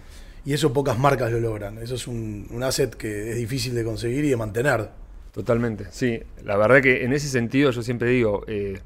Y 0.43 0.53
eso 0.53 0.73
pocas 0.73 0.97
marcas 0.97 1.31
lo 1.31 1.39
logran. 1.39 1.77
Eso 1.79 1.95
es 1.95 2.07
un, 2.07 2.47
un 2.51 2.63
asset 2.63 2.95
que 2.95 3.31
es 3.31 3.35
difícil 3.37 3.75
de 3.75 3.83
conseguir 3.83 4.25
y 4.25 4.29
de 4.29 4.37
mantener. 4.37 4.89
Totalmente, 5.31 5.85
sí. 5.91 6.19
La 6.43 6.55
verdad 6.57 6.81
que 6.81 7.03
en 7.03 7.13
ese 7.13 7.27
sentido 7.27 7.69
yo 7.71 7.83
siempre 7.83 8.09
digo, 8.09 8.43
eh, 8.47 8.79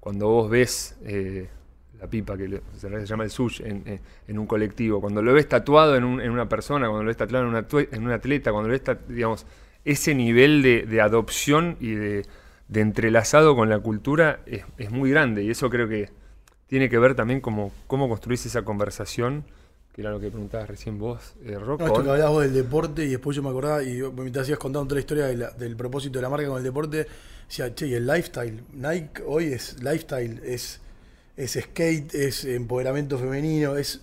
cuando 0.00 0.28
vos 0.28 0.48
ves 0.48 0.94
eh, 1.04 1.48
la 2.00 2.06
pipa, 2.08 2.36
que 2.36 2.60
se 2.76 3.06
llama 3.06 3.24
el 3.24 3.30
sush, 3.30 3.60
en, 3.62 3.82
en- 3.86 4.00
en 4.28 4.38
un 4.38 4.46
colectivo, 4.46 5.00
cuando 5.00 5.22
lo 5.22 5.32
ves 5.32 5.48
tatuado 5.48 5.96
en, 5.96 6.04
un- 6.04 6.20
en 6.20 6.30
una 6.30 6.48
persona, 6.48 6.86
cuando 6.88 7.04
lo 7.04 7.08
ves 7.08 7.16
tatuado 7.16 7.44
en, 7.44 7.50
una 7.50 7.66
en 7.92 8.04
un 8.06 8.12
atleta, 8.12 8.52
cuando 8.52 8.68
lo 8.68 8.72
ves, 8.78 8.82
digamos, 9.08 9.46
ese 9.84 10.14
nivel 10.14 10.62
de, 10.62 10.82
de 10.84 11.00
adopción 11.00 11.76
y 11.80 11.92
de, 11.94 12.26
de 12.68 12.80
entrelazado 12.80 13.54
con 13.54 13.68
la 13.68 13.78
cultura 13.78 14.40
es, 14.46 14.64
es 14.78 14.90
muy 14.90 15.10
grande 15.10 15.44
y 15.44 15.50
eso 15.50 15.70
creo 15.70 15.88
que 15.88 16.10
tiene 16.66 16.88
que 16.88 16.98
ver 16.98 17.14
también 17.14 17.40
como 17.40 17.72
cómo 17.86 18.08
construís 18.08 18.44
esa 18.46 18.62
conversación, 18.62 19.44
que 19.94 20.02
era 20.02 20.10
lo 20.10 20.20
que 20.20 20.28
preguntabas 20.28 20.68
recién 20.68 20.98
vos, 20.98 21.34
eh, 21.44 21.56
Rocco. 21.58 21.84
No, 21.84 21.86
esto 21.86 22.02
que 22.02 22.10
hablabas 22.10 22.32
vos 22.32 22.42
del 22.42 22.52
deporte 22.52 23.04
y 23.06 23.10
después 23.10 23.34
yo 23.36 23.42
me 23.42 23.48
acordaba 23.50 23.82
y 23.82 24.02
me 24.02 24.40
hacías 24.40 24.58
contando 24.58 24.84
otra 24.84 24.98
historia 24.98 25.26
de 25.26 25.36
la- 25.36 25.50
del 25.52 25.76
propósito 25.76 26.18
de 26.18 26.22
la 26.22 26.28
marca 26.28 26.48
con 26.48 26.58
el 26.58 26.64
deporte. 26.64 27.06
Decía, 27.48 27.72
che, 27.74 27.86
y 27.86 27.94
el 27.94 28.06
lifestyle. 28.06 28.62
Nike 28.74 29.22
hoy 29.24 29.46
es 29.52 29.80
lifestyle, 29.82 30.40
es, 30.44 30.80
es 31.36 31.52
skate, 31.60 32.14
es 32.14 32.44
empoderamiento 32.44 33.18
femenino, 33.18 33.76
es 33.76 34.02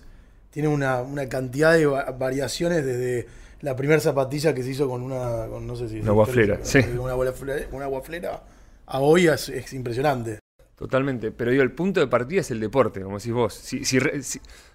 tiene 0.50 0.68
una, 0.68 1.02
una 1.02 1.28
cantidad 1.28 1.72
de 1.72 1.86
va- 1.86 2.10
variaciones 2.12 2.84
desde 2.84 3.26
la 3.60 3.74
primera 3.74 4.00
zapatilla 4.00 4.54
que 4.54 4.62
se 4.62 4.70
hizo 4.70 4.88
con 4.88 5.02
una, 5.02 5.46
con, 5.48 5.66
no 5.66 5.74
sé 5.74 5.88
si 5.88 6.00
Una 6.00 6.12
guaflera, 6.12 6.60
sí. 6.62 6.78
Una 6.98 7.14
guaflera, 7.14 7.66
una 7.72 7.86
guaflera 7.86 8.42
a 8.86 9.00
hoy 9.00 9.26
es, 9.26 9.48
es 9.48 9.72
impresionante. 9.72 10.38
Totalmente, 10.76 11.30
pero 11.30 11.50
digo, 11.52 11.62
el 11.62 11.72
punto 11.72 12.00
de 12.00 12.08
partida 12.08 12.40
es 12.40 12.50
el 12.50 12.60
deporte, 12.60 13.00
como 13.00 13.18
decís 13.18 13.32
vos. 13.32 13.54
Si, 13.54 13.84
si- 13.84 13.98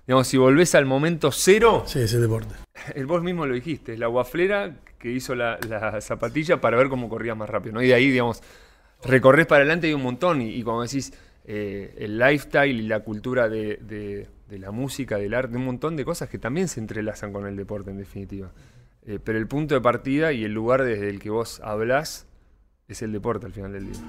digamos, 0.08 0.28
si 0.28 0.38
volvés 0.38 0.74
al 0.76 0.86
momento 0.86 1.32
cero, 1.32 1.84
Sí, 1.86 2.00
es 2.00 2.14
el 2.14 2.22
deporte. 2.22 2.56
el 2.96 3.06
vos 3.06 3.22
mismo 3.22 3.46
lo 3.46 3.54
dijiste, 3.54 3.94
es 3.94 4.00
la 4.00 4.08
guaflera 4.08 4.78
que 4.98 5.12
hizo 5.12 5.36
la, 5.36 5.60
la 5.68 6.02
zapatilla 6.02 6.60
para 6.60 6.78
ver 6.78 6.90
cómo 6.90 7.10
corrías 7.10 7.38
más 7.38 7.50
rápido, 7.50 7.76
¿no? 7.76 7.82
Y 7.82 7.88
de 7.88 7.94
ahí, 7.94 8.10
digamos, 8.10 8.42
recorres 9.04 9.46
para 9.46 9.62
adelante 9.62 9.90
y 9.90 9.94
un 9.94 10.02
montón, 10.04 10.42
y, 10.42 10.50
y 10.56 10.64
como 10.64 10.82
decís, 10.82 11.14
eh, 11.52 11.96
el 11.98 12.20
lifestyle 12.20 12.80
y 12.80 12.88
la 12.88 13.00
cultura 13.00 13.50
de, 13.50 13.78
de- 13.82 14.28
de 14.48 14.60
la 14.60 14.70
música, 14.72 15.18
del 15.18 15.34
arte, 15.34 15.58
un 15.58 15.66
montón 15.66 15.96
de 15.96 16.06
cosas 16.06 16.30
que 16.30 16.38
también 16.38 16.68
se 16.68 16.80
entrelazan 16.80 17.34
con 17.34 17.48
el 17.48 17.56
deporte, 17.56 17.90
en 17.90 17.98
definitiva. 17.98 18.52
Eh, 19.06 19.18
pero 19.24 19.38
el 19.40 19.48
punto 19.48 19.74
de 19.74 19.82
partida 19.82 20.32
y 20.32 20.44
el 20.44 20.54
lugar 20.54 20.84
desde 20.84 21.10
el 21.10 21.20
que 21.20 21.30
vos 21.32 21.60
hablás 21.64 22.28
es 22.88 23.02
el 23.02 23.12
deporte 23.12 23.48
al 23.48 23.54
final 23.54 23.74
del 23.74 23.92
día. 23.92 24.02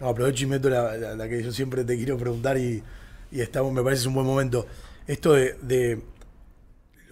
No, 0.00 0.08
aprovecho 0.08 0.44
y 0.44 0.48
meto 0.48 0.68
la, 0.68 0.96
la- 1.16 1.28
que 1.28 1.42
yo 1.42 1.52
siempre 1.52 1.84
te 1.84 1.96
quiero 1.96 2.18
preguntar 2.18 2.58
y, 2.58 2.82
estamos, 3.32 3.72
me 3.72 3.82
parece 3.82 4.06
un 4.08 4.14
buen 4.14 4.26
momento. 4.26 4.66
Esto 5.06 5.32
de, 5.34 5.54
de 5.62 6.00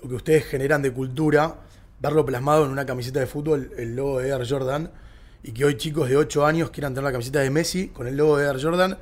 lo 0.02 0.08
que 0.08 0.14
ustedes 0.14 0.44
generan 0.44 0.82
de 0.82 0.92
cultura, 0.92 1.56
verlo 2.02 2.26
plasmado 2.26 2.64
en 2.66 2.72
una 2.72 2.84
camiseta 2.84 3.20
de 3.20 3.26
fútbol, 3.26 3.70
el 3.78 3.94
logo 3.94 4.18
de 4.18 4.30
Air 4.30 4.44
Jordan, 4.48 4.90
y 5.44 5.52
que 5.52 5.64
hoy 5.64 5.76
chicos 5.76 6.08
de 6.08 6.16
8 6.16 6.44
años 6.44 6.70
quieran 6.70 6.92
tener 6.94 7.04
la 7.04 7.12
camiseta 7.12 7.40
de 7.40 7.50
Messi 7.50 7.88
con 7.88 8.06
el 8.08 8.16
logo 8.16 8.36
de 8.38 8.46
Air 8.46 8.60
Jordan 8.60 8.98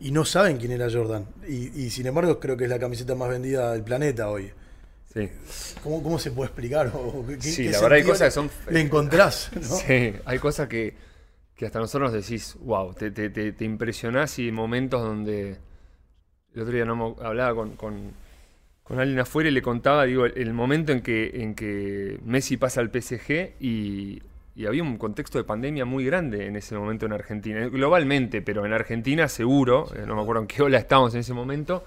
y 0.00 0.10
no 0.10 0.24
saben 0.24 0.56
quién 0.58 0.72
era 0.72 0.88
Jordan. 0.90 1.26
Y, 1.48 1.68
y 1.80 1.90
sin 1.90 2.06
embargo 2.06 2.40
creo 2.40 2.56
que 2.56 2.64
es 2.64 2.70
la 2.70 2.78
camiseta 2.80 3.14
más 3.14 3.28
vendida 3.28 3.72
del 3.72 3.82
planeta 3.84 4.28
hoy. 4.28 4.50
Sí. 5.14 5.28
¿Cómo, 5.84 6.02
cómo 6.02 6.18
se 6.18 6.30
puede 6.32 6.48
explicar? 6.48 6.90
¿O 6.94 7.24
qué- 7.26 7.40
Sí, 7.40 7.64
qué 7.64 7.70
la 7.70 7.80
verdad 7.80 7.98
hay 7.98 8.04
cosas 8.04 8.28
que 8.28 8.30
son- 8.32 8.50
Le 8.70 8.80
encontrás, 8.80 9.50
¿no? 9.54 9.60
Sí, 9.76 10.14
hay 10.24 10.38
cosas 10.38 10.68
que, 10.68 10.96
que 11.54 11.66
hasta 11.66 11.78
nosotros 11.78 12.12
nos 12.12 12.22
decís, 12.22 12.56
wow, 12.60 12.92
te, 12.94 13.10
te, 13.12 13.30
te, 13.30 13.52
te 13.52 13.64
impresionás 13.64 14.38
y 14.40 14.50
momentos 14.50 15.00
donde. 15.02 15.58
El 16.54 16.62
otro 16.62 16.74
día 16.74 16.84
no 16.84 17.16
hablaba 17.22 17.54
con, 17.54 17.76
con, 17.76 18.12
con 18.82 18.98
alguien 18.98 19.18
afuera 19.18 19.50
le 19.50 19.62
contaba, 19.62 20.04
digo, 20.04 20.26
el, 20.26 20.52
momento 20.52 20.92
en 20.92 21.02
que, 21.02 21.42
en 21.42 21.54
que 21.54 22.18
Messi 22.24 22.56
pasa 22.56 22.80
al 22.80 22.90
PSG 22.90 23.54
y, 23.60 24.22
había 24.66 24.82
un 24.82 24.98
contexto 24.98 25.38
de 25.38 25.44
pandemia 25.44 25.84
muy 25.84 26.04
grande 26.04 26.46
en 26.46 26.56
ese 26.56 26.76
momento 26.76 27.06
en 27.06 27.12
Argentina, 27.12 27.66
globalmente, 27.68 28.42
pero 28.42 28.66
en 28.66 28.72
Argentina 28.72 29.26
seguro, 29.26 29.88
eh, 29.96 30.04
no 30.06 30.14
me 30.14 30.22
acuerdo 30.22 30.42
en 30.42 30.46
qué 30.46 30.62
ola 30.62 30.78
estábamos 30.78 31.14
en 31.14 31.20
ese 31.20 31.32
momento, 31.32 31.84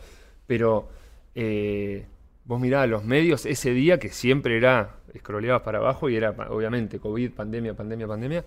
pero 0.48 0.90
eh, 1.36 2.06
vos 2.46 2.60
mirabas 2.60 2.90
los 2.90 3.04
medios 3.04 3.46
ese 3.46 3.72
día 3.72 4.00
que 4.00 4.10
siempre 4.10 4.58
era, 4.58 4.98
escroleabas 5.14 5.62
para 5.64 5.80
abajo 5.80 6.10
y 6.10 6.16
era 6.16 6.32
obviamente 6.50 7.00
COVID, 7.00 7.32
pandemia, 7.32 7.74
pandemia, 7.76 8.08
pandemia, 8.08 8.46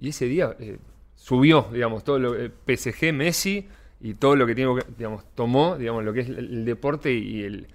y 0.00 0.08
ese 0.08 0.26
día 0.26 0.56
eh, 0.58 0.78
subió, 1.14 1.68
digamos, 1.72 2.02
todo 2.02 2.18
lo 2.18 2.34
eh, 2.34 2.50
PSG, 2.66 3.12
Messi 3.12 3.68
y 4.02 4.14
todo 4.14 4.36
lo 4.36 4.46
que 4.46 4.54
digamos, 4.54 5.24
tomó, 5.34 5.78
digamos, 5.78 6.04
lo 6.04 6.12
que 6.12 6.20
es 6.20 6.28
el, 6.28 6.64
deporte 6.66 7.12
y, 7.12 7.44
el, 7.44 7.68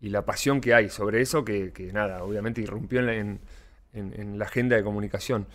y 0.00 0.10
la 0.10 0.24
pasión 0.26 0.60
que 0.60 0.74
hay 0.74 0.90
sobre 0.90 1.22
eso, 1.22 1.44
que, 1.44 1.72
nada, 1.94 2.24
obviamente 2.24 2.60
irrumpió 2.60 3.00
en 3.00 3.06
la, 3.06 3.14
en- 3.14 3.40
en- 3.94 4.14
en 4.20 4.38
la 4.38 4.44
agenda 4.46 4.76
de 4.76 4.84
comunicación. 4.84 5.46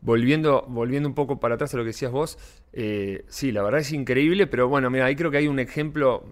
Volviendo, 0.00 0.66
volviendo 0.68 1.08
un 1.08 1.14
poco 1.14 1.40
para 1.40 1.54
atrás 1.54 1.74
a 1.74 1.78
lo 1.78 1.82
que 1.82 1.88
decías 1.88 2.12
vos, 2.12 2.38
eh, 2.72 3.24
sí, 3.28 3.52
la 3.52 3.62
verdad 3.62 3.80
es 3.80 3.92
increíble, 3.92 4.46
pero 4.46 4.68
bueno, 4.68 4.90
mira, 4.90 5.06
ahí 5.06 5.16
creo 5.16 5.30
que 5.30 5.38
hay 5.38 5.48
un 5.48 5.58
ejemplo 5.58 6.24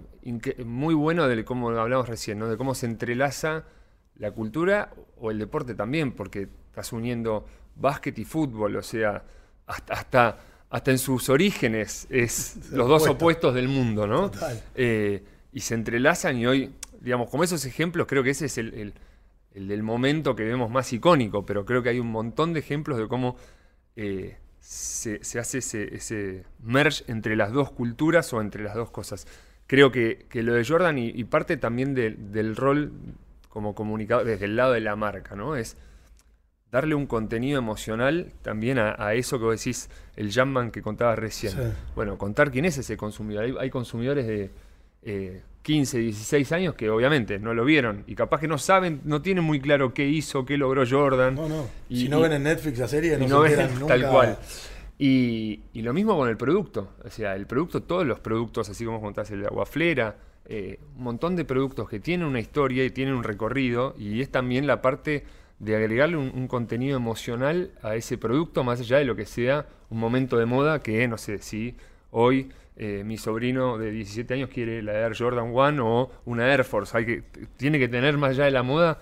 muy 0.65 0.95
bueno 0.95 1.27
de 1.27 1.45
cómo 1.45 1.71
hablamos 1.71 2.09
recién, 2.09 2.39
¿no? 2.39 2.49
de 2.49 2.57
cómo 2.57 2.75
se 2.75 2.87
entrelaza 2.87 3.65
la 4.17 4.31
cultura 4.33 4.93
o 5.19 5.31
el 5.31 5.39
deporte 5.39 5.75
también, 5.75 6.13
porque 6.13 6.49
estás 6.69 6.93
uniendo 6.93 7.47
básquet 7.77 8.19
y 8.19 8.25
fútbol, 8.25 8.77
o 8.77 8.83
sea, 8.83 9.25
hasta, 9.67 9.95
hasta, 9.95 10.39
hasta 10.73 10.91
en 10.91 10.99
sus 10.99 11.29
orígenes 11.29 12.07
es 12.11 12.57
los 12.73 12.89
dos 12.89 13.03
opuesto. 13.03 13.13
opuestos 13.13 13.55
del 13.55 13.69
mundo, 13.69 14.07
¿no? 14.07 14.31
Total. 14.31 14.61
Eh, 14.75 15.23
y 15.53 15.61
se 15.61 15.75
entrelazan 15.75 16.37
y 16.39 16.47
hoy, 16.47 16.73
digamos, 17.01 17.29
como 17.31 17.45
esos 17.45 17.65
ejemplos, 17.67 18.07
creo 18.09 18.23
que 18.25 18.31
ese 18.31 18.47
es 18.47 18.59
el, 18.59 18.75
el- 18.75 18.95
el 19.55 19.69
del 19.69 19.83
momento 19.83 20.35
que 20.35 20.45
vemos 20.45 20.71
más 20.71 20.91
icónico, 20.95 21.45
pero 21.45 21.67
creo 21.67 21.83
que 21.83 21.91
hay 21.91 21.99
un 22.01 22.11
montón 22.11 22.55
de 22.55 22.61
ejemplos 22.61 22.97
de 22.99 23.07
cómo 23.07 23.37
eh, 23.97 24.39
se, 24.61 25.23
se 25.23 25.39
hace 25.39 25.59
ese, 25.59 25.95
ese 25.95 26.45
merge 26.63 27.05
entre 27.09 27.37
las 27.37 27.53
dos 27.53 27.71
culturas 27.71 28.33
o 28.33 28.41
entre 28.41 28.65
las 28.65 28.75
dos 28.75 28.91
cosas. 28.91 29.27
Creo 29.67 29.93
que, 29.93 30.25
que 30.31 30.43
lo 30.43 30.55
de 30.55 30.65
Jordan 30.65 30.97
y, 30.99 31.09
y 31.11 31.25
parte 31.25 31.59
también 31.59 31.93
de- 31.95 32.13
del 32.17 32.57
rol 32.57 32.93
como 33.51 33.75
comunicador 33.75 34.25
desde 34.25 34.47
el 34.47 34.57
lado 34.57 34.73
de 34.73 34.81
la 34.81 34.97
marca, 34.97 35.37
¿no? 35.37 35.55
Es 35.55 35.77
darle 36.73 36.95
un 36.97 37.07
contenido 37.07 37.59
emocional 37.59 38.33
también 38.43 38.79
a, 38.79 38.97
a 38.99 39.15
eso 39.15 39.39
que 39.39 39.45
vos 39.45 39.57
decís, 39.59 39.89
el 40.17 40.33
Jamman 40.33 40.71
que 40.73 40.83
contabas 40.83 41.19
recién. 41.19 41.53
Sí. 41.53 41.59
Bueno, 41.95 42.17
contar 42.19 42.51
quién 42.51 42.65
es 42.65 42.79
ese 42.79 42.97
consumidor. 42.97 43.45
Hay, 43.45 43.55
hay 43.61 43.71
consumidores 43.71 44.27
de 44.27 44.51
eh, 45.03 45.43
15, 45.63 45.99
16 45.99 46.51
años 46.53 46.75
que 46.75 46.89
obviamente 46.91 47.39
no 47.39 47.53
lo 47.55 47.65
vieron 47.65 48.05
y 48.07 48.15
capaz 48.15 48.41
que 48.41 48.49
no 48.49 48.57
saben, 48.59 49.03
no 49.05 49.21
tienen 49.23 49.45
muy 49.45 49.61
claro 49.61 49.93
qué 49.93 50.09
hizo, 50.09 50.45
qué 50.47 50.57
logró 50.57 50.85
Jordan. 50.89 51.35
No, 51.35 51.49
no. 51.49 51.69
Y- 51.91 52.01
si 52.05 52.09
no 52.09 52.19
y- 52.21 52.23
ven 52.23 52.33
en 52.33 52.43
Netflix 52.45 52.79
la 52.79 52.89
serie, 52.89 53.19
no, 53.19 53.25
y 53.25 53.29
no 53.29 53.47
se 53.47 53.57
ven 53.57 53.71
nunca. 53.79 53.87
tal 53.87 54.11
cual. 54.11 54.39
Y, 54.99 55.61
y 55.73 55.83
lo 55.83 55.93
mismo 55.93 56.17
con 56.17 56.29
el 56.29 56.37
producto. 56.37 56.93
O 57.05 57.11
sea, 57.11 57.35
el 57.37 57.47
producto, 57.47 57.83
todos 57.83 58.07
los 58.07 58.21
productos, 58.21 58.69
así 58.71 58.85
como 58.85 59.01
contás 59.01 59.31
el 59.31 59.45
Aguaflera, 59.45 60.17
eh, 60.47 60.79
un 60.97 61.05
montón 61.05 61.37
de 61.37 61.45
productos 61.45 61.89
que 61.89 62.01
tienen 62.01 62.27
una 62.27 62.41
historia 62.41 62.85
y 62.85 62.91
tienen 62.91 63.15
un 63.15 63.25
recorrido, 63.25 63.95
y 63.99 64.21
es 64.23 64.31
también 64.31 64.67
la 64.67 64.81
parte 64.81 65.25
de 65.63 65.77
agregarle 65.77 66.17
un, 66.17 66.49
contenido 66.49 66.97
emocional 66.97 67.71
a 67.83 67.95
ese 67.95 68.19
producto, 68.19 68.65
más 68.65 68.81
allá 68.81 68.99
de 68.99 69.05
lo 69.05 69.15
que 69.15 69.27
sea 69.27 69.65
un 69.91 70.01
momento 70.01 70.37
de 70.37 70.45
moda, 70.45 70.83
que 70.83 71.07
no 71.07 71.17
sé, 71.17 71.39
si 71.39 71.77
hoy 72.11 72.51
eh, 72.75 73.05
mi 73.05 73.17
sobrino 73.17 73.79
de 73.79 73.93
17 73.93 74.35
años 74.35 74.51
quiere 74.53 74.83
la 74.83 74.95
Air 74.95 75.17
Jordan 75.17 75.53
One 75.55 75.79
o 75.81 76.11
una 76.25 76.53
Air 76.53 76.65
Force. 76.65 76.99
Hay 76.99 77.07
que, 77.07 77.23
tiene 77.57 77.79
que 77.79 77.87
tener 77.87 78.19
más 78.19 78.31
allá 78.31 78.47
de 78.47 78.51
la 78.51 78.65
moda, 78.65 78.99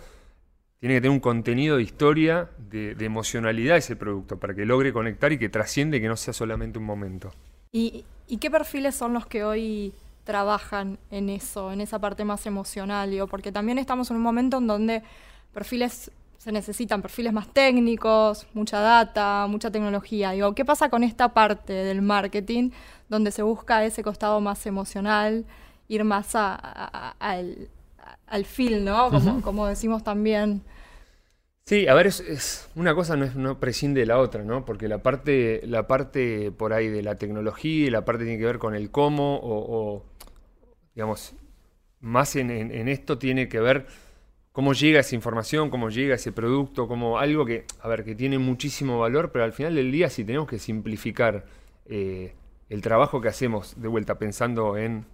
tiene 0.81 0.97
que 0.97 1.01
tener 1.01 1.13
un 1.13 1.21
contenido 1.21 1.79
de 1.79 1.83
historia, 1.83 2.51
de, 2.59 2.95
emocionalidad 3.01 3.79
ese 3.79 3.97
producto, 3.97 4.39
para 4.39 4.55
que 4.55 4.67
logre 4.67 4.93
conectar 4.93 5.33
y 5.33 5.39
que 5.39 5.49
trasciende, 5.49 5.99
que 5.99 6.09
no 6.09 6.17
sea 6.19 6.35
solamente 6.35 6.79
un 6.79 6.85
momento. 6.85 7.33
¿Y, 7.73 8.05
qué 8.39 8.51
perfiles 8.51 8.95
son 8.95 9.15
los 9.15 9.25
que 9.25 9.45
hoy 9.45 9.95
trabajan 10.25 10.99
en 11.11 11.31
eso, 11.31 11.73
en 11.73 11.81
esa 11.81 11.99
parte 11.99 12.27
más 12.27 12.45
emocional? 12.45 13.19
porque 13.31 13.51
también 13.51 13.79
estamos 13.79 14.11
en 14.11 14.19
un 14.19 14.23
momento 14.23 14.59
en 14.59 14.67
donde 14.67 15.03
perfiles 15.55 16.11
se 16.41 16.53
necesitan 16.53 17.03
perfiles 17.03 17.35
más 17.35 17.53
técnicos, 17.53 18.47
mucha 18.55 18.81
data, 18.81 19.47
mucha 19.47 19.71
tecnología. 19.71 20.31
Digo, 20.31 20.55
¿qué 20.55 20.65
pasa 20.65 20.89
con 20.89 21.05
esta 21.05 21.35
parte 21.35 21.75
del 21.75 22.01
marketing 22.01 22.71
donde 23.11 23.31
se 23.31 23.43
busca 23.43 23.85
ese 23.85 24.03
costado 24.03 24.41
más 24.41 24.65
emocional, 24.65 25.45
ir 25.89 26.03
más 26.03 26.35
al, 26.35 27.69
al 28.27 28.45
feel, 28.47 28.87
¿no? 28.87 29.11
Como, 29.43 29.67
decimos 29.67 30.03
también. 30.03 30.63
Sí, 31.67 31.87
a 31.89 31.93
ver, 31.93 32.07
es, 32.07 32.71
una 32.75 32.95
cosa 32.95 33.17
no, 33.17 33.27
es, 33.27 33.37
no 33.37 33.61
prescinde 33.61 34.01
de 34.01 34.07
la 34.07 34.17
otra, 34.17 34.43
¿no? 34.43 34.65
Porque 34.65 34.89
la 34.89 35.03
parte, 35.03 35.61
la 35.67 35.87
parte 35.87 36.53
por 36.53 36.73
ahí 36.73 36.89
de 36.89 37.03
la 37.03 37.17
tecnología 37.17 37.89
y 37.89 37.91
la 37.91 38.07
parte 38.07 38.25
tiene 38.25 38.39
que 38.39 38.47
ver 38.47 38.59
con 38.59 38.75
el 38.75 38.91
cómo 38.91 39.39
o, 39.43 40.07
digamos, 40.95 41.35
más 42.01 42.35
en, 42.37 42.51
en 42.51 42.89
esto 42.89 43.19
tiene 43.19 43.47
que 43.51 43.61
ver 43.61 43.89
cómo 44.53 44.73
llega 44.73 45.01
esa 45.01 45.15
información, 45.15 45.71
cómo 45.71 45.91
llega 45.91 46.15
ese 46.15 46.33
producto, 46.33 46.89
como 46.89 47.19
algo 47.19 47.45
que, 47.45 47.65
a 47.81 47.89
ver, 47.89 48.05
que 48.05 48.15
tiene 48.15 48.39
muchísimo 48.39 48.99
valor, 48.99 49.31
pero 49.33 49.45
al 49.45 49.53
final 49.53 49.75
del 49.75 49.93
día 49.93 50.11
si 50.11 50.25
tenemos 50.25 50.49
que 50.49 50.59
simplificar 50.59 51.45
eh, 51.87 52.35
el 52.69 52.81
trabajo 52.83 53.21
que 53.21 53.29
hacemos 53.29 53.81
de 53.81 53.89
vuelta 53.89 54.19
pensando 54.19 54.77
en 54.77 55.07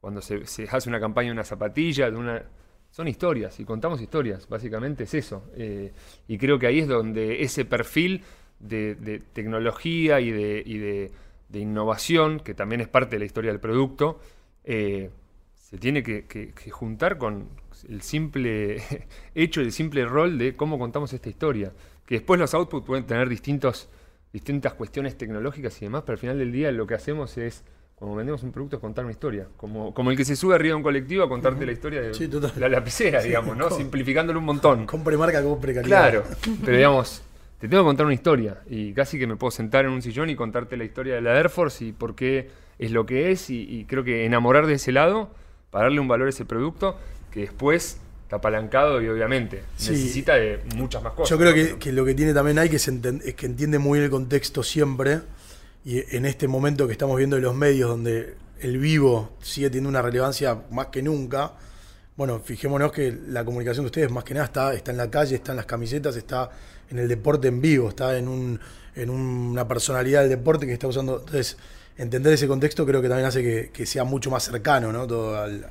cuando 0.00 0.20
se, 0.20 0.42
hace 0.70 0.88
una 0.88 1.00
campaña 1.00 1.28
de 1.28 1.32
una 1.32 1.44
zapatilla, 1.44 2.10
de 2.10 2.16
una... 2.16 2.42
Son 2.90 3.08
historias 3.08 3.60
y 3.60 3.64
contamos 3.64 4.00
historias, 4.00 4.48
básicamente 4.48 5.04
es 5.04 5.14
eso. 5.14 5.44
Eh, 5.56 5.92
y 6.28 6.38
creo 6.38 6.58
que 6.58 6.66
ahí 6.66 6.78
es 6.78 6.88
donde 6.88 7.42
ese 7.42 7.64
perfil 7.64 8.22
de, 8.58 9.22
tecnología 9.32 10.20
y, 10.20 10.30
de, 10.30 11.10
innovación, 11.52 12.40
que 12.40 12.54
también 12.54 12.80
es 12.80 12.88
parte 12.88 13.16
de 13.16 13.20
la 13.20 13.24
historia 13.26 13.50
del 13.50 13.60
producto, 13.60 14.20
eh, 14.64 15.10
se 15.54 15.76
tiene 15.78 16.02
que 16.02 16.70
juntar 16.70 17.18
con, 17.18 17.48
el 17.84 18.02
simple 18.02 18.82
hecho, 19.34 19.60
el 19.60 19.72
simple 19.72 20.04
rol 20.04 20.38
de 20.38 20.56
cómo 20.56 20.78
contamos 20.78 21.12
esta 21.12 21.28
historia. 21.28 21.72
Que 22.04 22.16
después 22.16 22.38
los 22.38 22.54
outputs 22.54 22.86
pueden 22.86 23.04
tener 23.04 23.28
distintos, 23.28 23.88
distintas 24.32 24.74
cuestiones 24.74 25.16
tecnológicas 25.18 25.76
y 25.82 25.86
demás, 25.86 26.02
pero 26.06 26.14
al 26.14 26.18
final 26.18 26.38
del 26.38 26.52
día 26.52 26.70
lo 26.70 26.86
que 26.86 26.94
hacemos 26.94 27.36
es, 27.36 27.64
cuando 27.96 28.16
vendemos 28.16 28.42
un 28.44 28.52
producto, 28.52 28.76
es 28.76 28.80
contar 28.80 29.04
una 29.04 29.12
historia. 29.12 29.48
Como, 29.56 29.92
como 29.92 30.10
el 30.10 30.16
que 30.16 30.24
se 30.24 30.36
sube 30.36 30.54
arriba 30.54 30.72
de 30.72 30.76
un 30.76 30.82
colectivo 30.82 31.24
a 31.24 31.28
contarte 31.28 31.66
la 31.66 31.72
historia 31.72 32.00
de 32.02 32.52
la 32.58 32.68
lapicera, 32.68 33.22
digamos, 33.22 33.56
¿no? 33.56 33.70
Simplificándolo 33.70 34.38
un 34.38 34.44
montón. 34.44 34.86
Compre 34.86 35.16
marca, 35.16 35.42
compre 35.42 35.74
calidad. 35.74 36.10
Claro, 36.10 36.24
pero 36.64 36.76
digamos, 36.76 37.22
te 37.58 37.68
tengo 37.68 37.82
que 37.82 37.86
contar 37.88 38.06
una 38.06 38.14
historia. 38.14 38.62
Y 38.68 38.92
casi 38.92 39.18
que 39.18 39.26
me 39.26 39.36
puedo 39.36 39.50
sentar 39.50 39.84
en 39.84 39.90
un 39.90 40.02
sillón 40.02 40.30
y 40.30 40.36
contarte 40.36 40.76
la 40.76 40.84
historia 40.84 41.16
de 41.16 41.22
la 41.22 41.36
Air 41.36 41.50
Force 41.50 41.84
y 41.84 41.92
por 41.92 42.14
qué 42.14 42.50
es 42.78 42.92
lo 42.92 43.04
que 43.04 43.32
es. 43.32 43.50
Y, 43.50 43.62
y 43.62 43.84
creo 43.86 44.04
que 44.04 44.24
enamorar 44.26 44.66
de 44.66 44.74
ese 44.74 44.92
lado, 44.92 45.30
para 45.70 45.86
darle 45.86 46.00
un 46.00 46.08
valor 46.08 46.28
a 46.28 46.30
ese 46.30 46.44
producto 46.44 46.96
que 47.36 47.42
después 47.42 47.98
está 48.22 48.36
apalancado 48.36 49.02
y 49.02 49.08
obviamente 49.10 49.62
necesita 49.78 50.36
de 50.36 50.62
muchas 50.74 51.02
más 51.02 51.12
cosas. 51.12 51.28
Yo 51.28 51.36
creo 51.36 51.78
que, 51.78 51.92
lo 51.92 52.02
que 52.06 52.14
tiene 52.14 52.32
también 52.32 52.58
hay 52.58 52.70
que 52.70 52.76
es, 52.76 52.84
que 52.86 53.46
entiende 53.46 53.78
muy 53.78 53.98
bien 53.98 54.04
el 54.04 54.10
contexto 54.10 54.62
siempre 54.62 55.20
y 55.84 56.02
en 56.16 56.24
este 56.24 56.48
momento 56.48 56.86
que 56.86 56.92
estamos 56.92 57.18
viendo 57.18 57.36
en 57.36 57.42
los 57.42 57.54
medios 57.54 57.90
donde 57.90 58.36
el 58.60 58.78
vivo 58.78 59.36
sigue 59.42 59.68
teniendo 59.68 59.90
una 59.90 60.00
relevancia 60.00 60.62
más 60.70 60.86
que 60.86 61.02
nunca, 61.02 61.52
bueno, 62.16 62.40
fijémonos 62.40 62.90
que 62.90 63.14
la 63.28 63.44
comunicación 63.44 63.84
de 63.84 63.88
ustedes 63.88 64.10
más 64.10 64.24
que 64.24 64.32
nada 64.32 64.46
está, 64.46 64.72
está 64.72 64.92
en 64.92 64.96
la 64.96 65.10
calle, 65.10 65.34
está 65.34 65.52
en 65.52 65.56
las 65.56 65.66
camisetas, 65.66 66.16
está 66.16 66.48
en 66.90 66.98
el 66.98 67.08
deporte 67.08 67.48
en 67.48 67.60
vivo, 67.60 67.90
está 67.90 68.16
en, 68.16 68.28
un, 68.28 68.58
en 68.94 69.10
una 69.10 69.68
personalidad 69.68 70.22
del 70.22 70.30
deporte 70.30 70.66
que 70.66 70.72
está 70.72 70.86
usando. 70.86 71.18
Entonces, 71.18 71.58
entender 71.98 72.32
ese 72.32 72.48
contexto 72.48 72.86
creo 72.86 73.02
que 73.02 73.08
también 73.08 73.26
hace 73.26 73.42
que, 73.42 73.70
que 73.70 73.84
sea 73.84 74.04
mucho 74.04 74.30
más 74.30 74.44
cercano, 74.44 74.90
¿no? 74.90 75.06
Todo 75.06 75.38
al, 75.38 75.70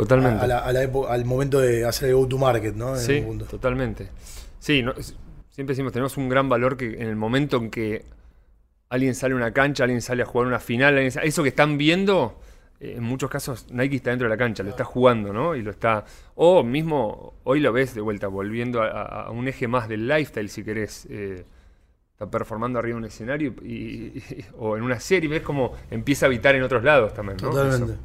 Totalmente. 0.00 0.46
al 0.50 1.24
momento 1.26 1.60
de 1.60 1.84
hacer 1.84 2.08
el 2.08 2.16
go-to-market, 2.16 2.74
¿no? 2.74 2.96
sí, 2.96 3.22
totalmente. 3.50 4.08
Sí, 4.58 4.82
siempre 5.50 5.74
decimos, 5.74 5.92
tenemos 5.92 6.16
un 6.16 6.28
gran 6.28 6.48
valor 6.48 6.78
que 6.78 6.86
en 6.86 7.06
el 7.06 7.16
momento 7.16 7.58
en 7.58 7.70
que 7.70 8.06
alguien 8.88 9.14
sale 9.14 9.34
a 9.34 9.36
una 9.36 9.52
cancha, 9.52 9.84
alguien 9.84 10.00
sale 10.00 10.22
a 10.22 10.26
jugar 10.26 10.48
una 10.48 10.58
final, 10.58 10.98
eso 10.98 11.42
que 11.42 11.50
están 11.50 11.76
viendo, 11.76 12.40
eh, 12.80 12.94
en 12.96 13.02
muchos 13.02 13.28
casos 13.28 13.66
Nike 13.70 13.96
está 13.96 14.08
dentro 14.08 14.26
de 14.26 14.34
la 14.34 14.38
cancha, 14.38 14.62
lo 14.62 14.70
está 14.70 14.84
jugando, 14.84 15.34
¿no? 15.34 15.54
Y 15.54 15.60
lo 15.60 15.70
está... 15.70 16.06
O 16.34 16.62
mismo, 16.62 17.34
hoy 17.44 17.60
lo 17.60 17.70
ves 17.70 17.94
de 17.94 18.00
vuelta, 18.00 18.26
volviendo 18.28 18.82
a, 18.82 19.30
un 19.30 19.48
eje 19.48 19.68
más 19.68 19.86
del 19.86 20.08
lifestyle, 20.08 20.48
si 20.48 20.64
querés. 20.64 21.06
Eh, 21.10 21.44
está 22.12 22.30
performando 22.30 22.78
arriba 22.78 22.94
de 22.94 22.98
un 22.98 23.04
escenario 23.04 23.54
y, 23.62 24.22
o 24.58 24.78
en 24.78 24.82
una 24.82 24.98
serie, 24.98 25.28
ves 25.28 25.42
cómo 25.42 25.74
empieza 25.90 26.24
a 26.24 26.28
habitar 26.28 26.54
en 26.54 26.62
otros 26.62 26.82
lados 26.82 27.12
también, 27.12 27.36
¿no? 27.42 27.50
Totalmente. 27.50 27.98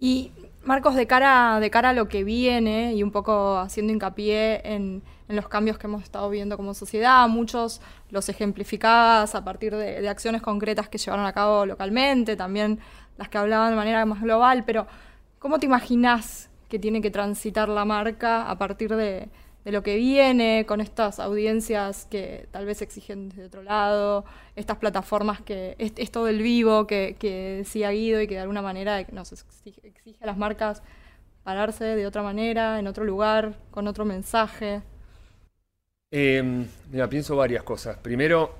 Y 0.00 0.32
Marcos, 0.64 0.94
de 0.94 1.08
cara, 1.08 1.58
de 1.58 1.70
cara 1.70 1.88
a 1.88 1.92
lo 1.92 2.06
que 2.06 2.22
viene 2.22 2.94
y 2.94 3.02
un 3.02 3.10
poco 3.10 3.58
haciendo 3.58 3.92
hincapié 3.92 4.60
en, 4.64 5.02
los 5.26 5.48
cambios 5.48 5.78
que 5.78 5.86
hemos 5.86 6.02
estado 6.02 6.28
viendo 6.28 6.58
como 6.58 6.74
sociedad, 6.74 7.26
muchos 7.26 7.80
los 8.10 8.28
ejemplificabas 8.28 9.34
a 9.34 9.42
partir 9.42 9.74
de, 9.74 10.06
acciones 10.06 10.42
concretas 10.42 10.90
que 10.90 10.98
llevaron 10.98 11.24
a 11.24 11.32
cabo 11.32 11.64
localmente, 11.64 12.36
también 12.36 12.80
las 13.16 13.30
que 13.30 13.38
hablaban 13.38 13.70
de 13.70 13.76
manera 13.76 14.04
más 14.04 14.20
global, 14.20 14.64
pero 14.66 14.86
¿cómo 15.38 15.58
te 15.58 15.64
imaginas 15.64 16.50
que 16.68 16.78
tiene 16.78 17.00
que 17.00 17.10
transitar 17.10 17.70
la 17.70 17.86
marca 17.86 18.48
a 18.48 18.58
partir 18.58 18.94
de, 18.94 19.30
de 19.64 19.72
lo 19.72 19.82
que 19.82 19.96
viene, 19.96 20.66
con 20.66 20.80
estas 20.80 21.20
audiencias 21.20 22.06
que 22.10 22.48
tal 22.50 22.66
vez 22.66 22.82
exigen 22.82 23.28
desde 23.28 23.44
otro 23.44 23.62
lado, 23.62 24.24
estas 24.56 24.78
plataformas 24.78 25.40
que 25.40 25.76
es, 25.78 26.10
todo 26.10 26.28
el 26.28 26.42
vivo 26.42 26.86
que, 26.86 27.16
que 27.18 27.56
decía 27.58 27.90
Guido 27.90 28.20
y 28.20 28.26
que 28.26 28.34
de 28.34 28.40
alguna 28.40 28.62
manera 28.62 29.06
nos 29.12 29.32
exige, 29.32 29.92
a 30.20 30.26
las 30.26 30.36
marcas 30.36 30.82
pararse 31.44 31.84
de 31.84 32.06
otra 32.06 32.22
manera, 32.22 32.78
en 32.78 32.86
otro 32.86 33.04
lugar, 33.04 33.54
con 33.70 33.86
otro 33.86 34.04
mensaje. 34.04 34.82
Em, 36.10 36.66
mira, 36.90 37.08
pienso 37.08 37.36
varias 37.36 37.62
cosas. 37.62 37.96
Primero, 37.98 38.56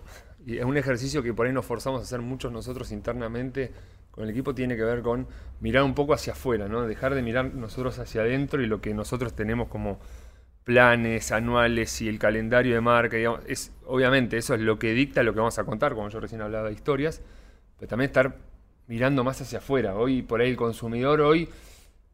y 0.46 0.58
es 0.58 0.64
un 0.64 0.76
ejercicio 0.76 1.22
que 1.22 1.34
por 1.34 1.46
ahí 1.46 1.52
nos 1.52 1.66
forzamos 1.66 2.00
a 2.00 2.04
hacer 2.04 2.20
muchos 2.20 2.50
nosotros 2.50 2.90
internamente 2.92 3.72
con 4.10 4.24
el 4.24 4.30
equipo, 4.30 4.54
tiene 4.54 4.76
que 4.76 4.82
ver 4.82 5.00
con 5.00 5.26
mirar 5.60 5.84
un 5.84 5.94
poco 5.94 6.12
hacia 6.12 6.34
afuera, 6.34 6.68
¿no? 6.68 6.82
Dejar 6.86 7.14
de 7.14 7.22
mirar 7.22 7.54
nosotros 7.54 7.98
hacia 7.98 8.20
adentro 8.20 8.62
y 8.62 8.66
lo 8.66 8.80
que 8.80 8.92
nosotros 8.92 9.34
tenemos 9.34 9.68
como 9.68 9.98
planes 10.64 11.32
anuales 11.32 12.00
y 12.00 12.08
el 12.08 12.18
calendario 12.18 12.74
de 12.74 12.80
marca, 12.80 13.16
es, 13.46 13.72
obviamente 13.86 14.36
eso 14.36 14.54
es 14.54 14.60
lo 14.60 14.78
que 14.78 14.92
dicta 14.92 15.22
lo 15.22 15.32
que 15.32 15.40
vamos 15.40 15.58
a 15.58 15.64
contar, 15.64 15.94
como 15.94 16.08
yo 16.08 16.20
recién 16.20 16.40
hablaba 16.40 16.68
de 16.68 16.74
historias, 16.74 17.20
pero 17.78 17.88
también 17.88 18.08
estar 18.08 18.36
mirando 18.86 19.24
más 19.24 19.40
hacia 19.40 19.58
afuera. 19.58 19.96
Hoy, 19.96 20.22
por 20.22 20.40
ahí, 20.40 20.50
el 20.50 20.56
consumidor 20.56 21.20
hoy 21.20 21.48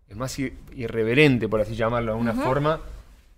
es 0.09 0.17
más 0.17 0.39
irreverente, 0.39 1.49
por 1.49 1.61
así 1.61 1.75
llamarlo 1.75 2.13
de 2.13 2.19
alguna 2.19 2.35
forma, 2.35 2.81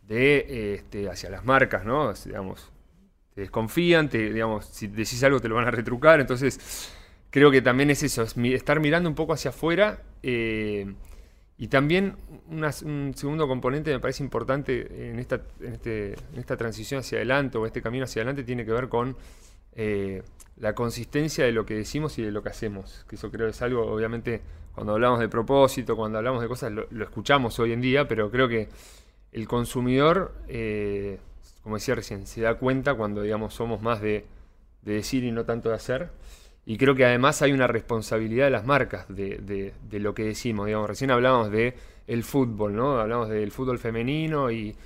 de 0.07 0.75
este, 0.75 1.09
hacia 1.09 1.31
las 1.31 1.44
marcas, 1.44 1.85
¿no? 1.85 2.12
Digamos, 2.12 2.70
te 3.35 3.42
desconfían, 3.42 4.09
te, 4.09 4.33
digamos, 4.33 4.66
si 4.66 4.87
decís 4.87 5.23
algo 5.25 5.40
te 5.40 5.49
lo 5.49 5.57
van 5.57 5.66
a 5.66 5.70
retrucar, 5.70 6.20
entonces 6.20 6.92
creo 7.31 7.51
que 7.51 7.62
también 7.62 7.90
es 7.90 8.03
eso, 8.03 8.23
es 8.23 8.37
estar 8.37 8.81
mirando 8.81 9.09
un 9.09 9.14
poco 9.14 9.33
hacia 9.33 9.51
afuera. 9.51 10.03
Eh, 10.23 10.92
y 11.61 11.68
también 11.68 12.16
un 12.49 13.12
segundo 13.14 13.46
componente 13.46 13.92
me 13.92 14.01
parece 14.01 14.25
importante 14.25 15.11
en 15.11 15.18
esta, 15.18 15.42
este, 15.61 16.14
en, 16.14 16.38
esta 16.38 16.57
transición 16.57 17.01
hacia 17.01 17.18
adelante 17.18 17.59
o 17.59 17.66
este 17.66 17.83
camino 17.83 18.05
hacia 18.05 18.23
adelante 18.23 18.44
tiene 18.44 18.64
que 18.64 18.73
ver 18.73 18.88
con 18.88 19.14
eh, 19.75 20.23
la 20.57 20.75
consistencia 20.75 21.44
de 21.44 21.53
lo 21.53 21.66
que 21.66 21.75
decimos 21.75 22.18
y 22.18 22.23
de 22.23 22.31
lo 22.31 22.42
que 22.42 22.49
hacemos. 22.49 23.05
Que 23.07 23.16
eso 23.16 23.31
creo 23.31 23.46
que 23.46 23.51
es 23.51 23.61
algo, 23.61 23.92
obviamente, 23.92 24.40
cuando 24.75 24.94
hablamos 24.94 25.20
de 25.20 25.29
propósito, 25.29 25.96
cuando 25.96 26.16
hablamos 26.16 26.40
de 26.40 26.49
cosas, 26.49 26.73
lo, 26.73 26.87
escuchamos 27.05 27.59
hoy 27.59 27.75
en 27.75 27.83
día, 27.83 28.09
pero 28.09 28.31
creo 28.31 28.49
que 28.49 28.70
el 29.31 29.46
consumidor, 29.46 30.33
eh, 30.49 31.18
como 31.62 31.77
decía 31.77 31.94
recién, 31.94 32.27
se 32.27 32.40
da 32.40 32.55
cuenta 32.55 32.94
cuando, 32.94 33.20
digamos, 33.20 33.53
somos 33.53 33.83
más 33.83 34.01
de 34.01 34.25
decir 34.81 35.25
y 35.25 35.31
no 35.31 35.44
tanto 35.44 35.68
de 35.68 35.75
hacer. 35.75 36.11
Y 36.70 36.78
creo 36.78 36.94
que 36.94 37.04
además 37.04 37.42
hay 37.42 37.50
una 37.50 37.66
responsabilidad 37.66 38.44
de 38.44 38.52
las 38.52 38.64
marcas 38.64 39.04
de, 39.09 39.72
lo 39.90 40.14
que 40.14 40.22
decimos. 40.22 40.66
Digamos, 40.66 40.88
recién 40.88 41.11
hablábamos 41.11 41.50
de 41.50 41.74
el 42.06 42.22
fútbol, 42.22 42.76
¿no? 42.76 43.00
Hablamos 43.00 43.28
del 43.28 43.50
fútbol 43.50 43.80
femenino 43.80 44.52
y, 44.52 44.76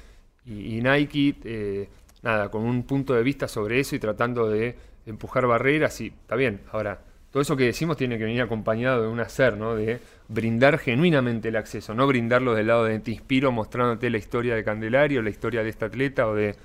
Nike, 0.46 1.36
eh, 1.44 1.90
nada, 2.22 2.50
con 2.50 2.62
un 2.62 2.84
punto 2.84 3.12
de 3.12 3.22
vista 3.22 3.48
sobre 3.48 3.80
eso 3.80 3.94
y 3.96 3.98
tratando 3.98 4.48
de 4.48 4.74
empujar 5.04 5.46
barreras. 5.46 6.00
Y 6.00 6.06
está 6.06 6.36
bien, 6.36 6.62
ahora, 6.72 7.02
todo 7.30 7.42
eso 7.42 7.54
que 7.54 7.64
decimos 7.64 7.98
tiene 7.98 8.16
que 8.16 8.24
venir 8.24 8.40
acompañado 8.40 9.02
de 9.02 9.08
un 9.08 9.20
hacer, 9.20 9.58
¿no? 9.58 9.74
De 9.74 10.00
brindar 10.28 10.78
genuinamente 10.78 11.48
el 11.48 11.56
acceso, 11.56 11.94
no 11.94 12.06
brindarlo 12.06 12.54
del 12.54 12.68
lado 12.68 12.84
de 12.84 12.98
te 13.00 13.10
inspiro 13.10 13.52
mostrándote 13.52 14.08
la 14.08 14.16
historia 14.16 14.54
de 14.54 14.64
Candelario, 14.64 15.20
la 15.20 15.28
historia 15.28 15.62
de 15.62 15.68
este 15.68 15.84
atleta 15.84 16.28
o 16.28 16.34
de 16.34 16.56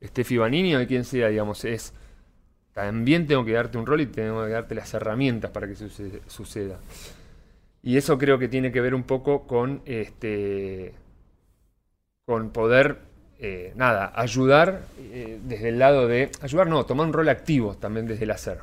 Steffi 0.00 0.36
Banini 0.36 0.76
o 0.76 0.78
de 0.78 0.86
quien 0.86 1.02
sea, 1.02 1.30
digamos, 1.30 1.64
es 1.64 1.92
también 2.76 3.26
tengo 3.26 3.42
que 3.42 3.52
darte 3.52 3.78
un 3.78 3.86
rol 3.86 4.02
y 4.02 4.06
tengo 4.06 4.44
que 4.44 4.50
darte 4.50 4.74
las 4.74 4.92
herramientas 4.92 5.50
para 5.50 5.66
que 5.66 5.74
suceda. 5.74 6.76
Y 7.82 7.96
eso 7.96 8.18
creo 8.18 8.38
que 8.38 8.48
tiene 8.48 8.70
que 8.70 8.82
ver 8.82 8.94
un 8.94 9.04
poco 9.04 9.46
con 9.46 9.80
este 9.86 10.92
con 12.26 12.50
poder 12.50 12.98
eh, 13.38 13.72
nada, 13.76 14.12
ayudar 14.14 14.82
eh, 14.98 15.40
desde 15.44 15.70
el 15.70 15.78
lado 15.78 16.06
de 16.06 16.30
ayudar, 16.42 16.66
no, 16.66 16.84
tomar 16.84 17.06
un 17.06 17.14
rol 17.14 17.30
activo 17.30 17.76
también 17.76 18.06
desde 18.06 18.24
el 18.24 18.30
hacer. 18.30 18.58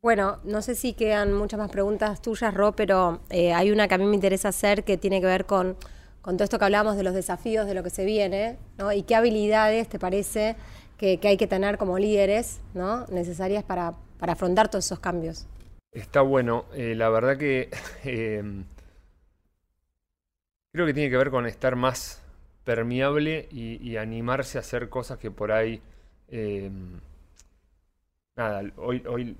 Bueno, 0.00 0.38
no 0.44 0.62
sé 0.62 0.74
si 0.74 0.94
quedan 0.94 1.34
muchas 1.34 1.58
más 1.58 1.70
preguntas 1.70 2.22
tuyas, 2.22 2.54
Ro, 2.54 2.72
pero 2.72 3.20
eh, 3.28 3.52
hay 3.52 3.70
una 3.70 3.86
que 3.86 3.96
a 3.96 3.98
mí 3.98 4.06
me 4.06 4.14
interesa 4.14 4.48
hacer 4.48 4.82
que 4.82 4.96
tiene 4.96 5.20
que 5.20 5.26
ver 5.26 5.44
con, 5.44 5.76
con 6.22 6.38
todo 6.38 6.44
esto 6.44 6.58
que 6.58 6.64
hablamos 6.64 6.96
de 6.96 7.02
los 7.02 7.12
desafíos, 7.12 7.66
de 7.66 7.74
lo 7.74 7.82
que 7.82 7.90
se 7.90 8.06
viene, 8.06 8.56
¿no? 8.78 8.92
Y 8.92 9.02
qué 9.02 9.14
habilidades 9.14 9.90
te 9.90 9.98
parece 9.98 10.56
que, 10.98 11.18
hay 11.22 11.36
que 11.36 11.46
tener 11.46 11.78
como 11.78 11.98
líderes, 11.98 12.60
¿no? 12.74 13.06
Necesarias 13.06 13.64
para, 13.64 13.94
para 14.18 14.34
afrontar 14.34 14.68
todos 14.68 14.84
esos 14.84 15.00
cambios. 15.00 15.46
Está 15.92 16.20
bueno. 16.20 16.66
la 16.74 17.08
verdad 17.08 17.38
que 17.38 17.70
creo 20.72 20.86
que 20.86 20.94
tiene 20.94 21.08
que 21.10 21.16
ver 21.16 21.30
con 21.30 21.46
estar 21.46 21.76
más 21.76 22.22
permeable 22.64 23.48
y, 23.50 23.96
animarse 23.96 24.58
a 24.58 24.60
hacer 24.60 24.90
cosas 24.90 25.18
que 25.18 25.30
por 25.30 25.52
ahí... 25.52 25.80
Eh, 26.28 26.70
nada, 28.36 28.62
hoy, 28.76 29.02
hoy 29.08 29.34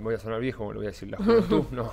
voy 0.00 0.14
a 0.14 0.18
sonar 0.18 0.40
viejo, 0.40 0.72
lo 0.72 0.78
voy 0.78 0.86
a 0.86 0.90
decir, 0.90 1.10
la 1.10 1.18
juventud, 1.18 1.64
no. 1.72 1.92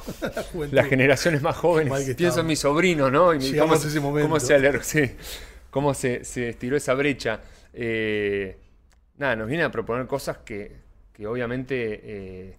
Las 0.72 0.88
generaciones 0.88 1.42
más 1.42 1.58
jóvenes. 1.58 2.16
Pienso 2.16 2.42
en 2.42 2.48
mi 2.48 2.56
sobrino, 2.56 3.10
¿no? 3.10 3.34
Y 3.34 3.58
cómo, 3.58 3.74
ese 3.76 4.00
momento. 4.00 4.30
cómo, 4.30 4.40
se, 4.40 4.84
sí, 4.84 5.16
cómo 5.70 5.94
se, 5.94 6.22
estiró 6.50 6.78
esa 6.78 6.94
brecha. 6.94 7.42
Eh, 7.74 8.58
nada, 9.18 9.36
nos 9.36 9.48
viene 9.48 9.64
a 9.64 9.72
proponer 9.72 10.08
cosas 10.08 10.38
que, 10.40 10.78
que 11.14 11.28
obviamente 11.28 12.02
eh, 12.04 12.58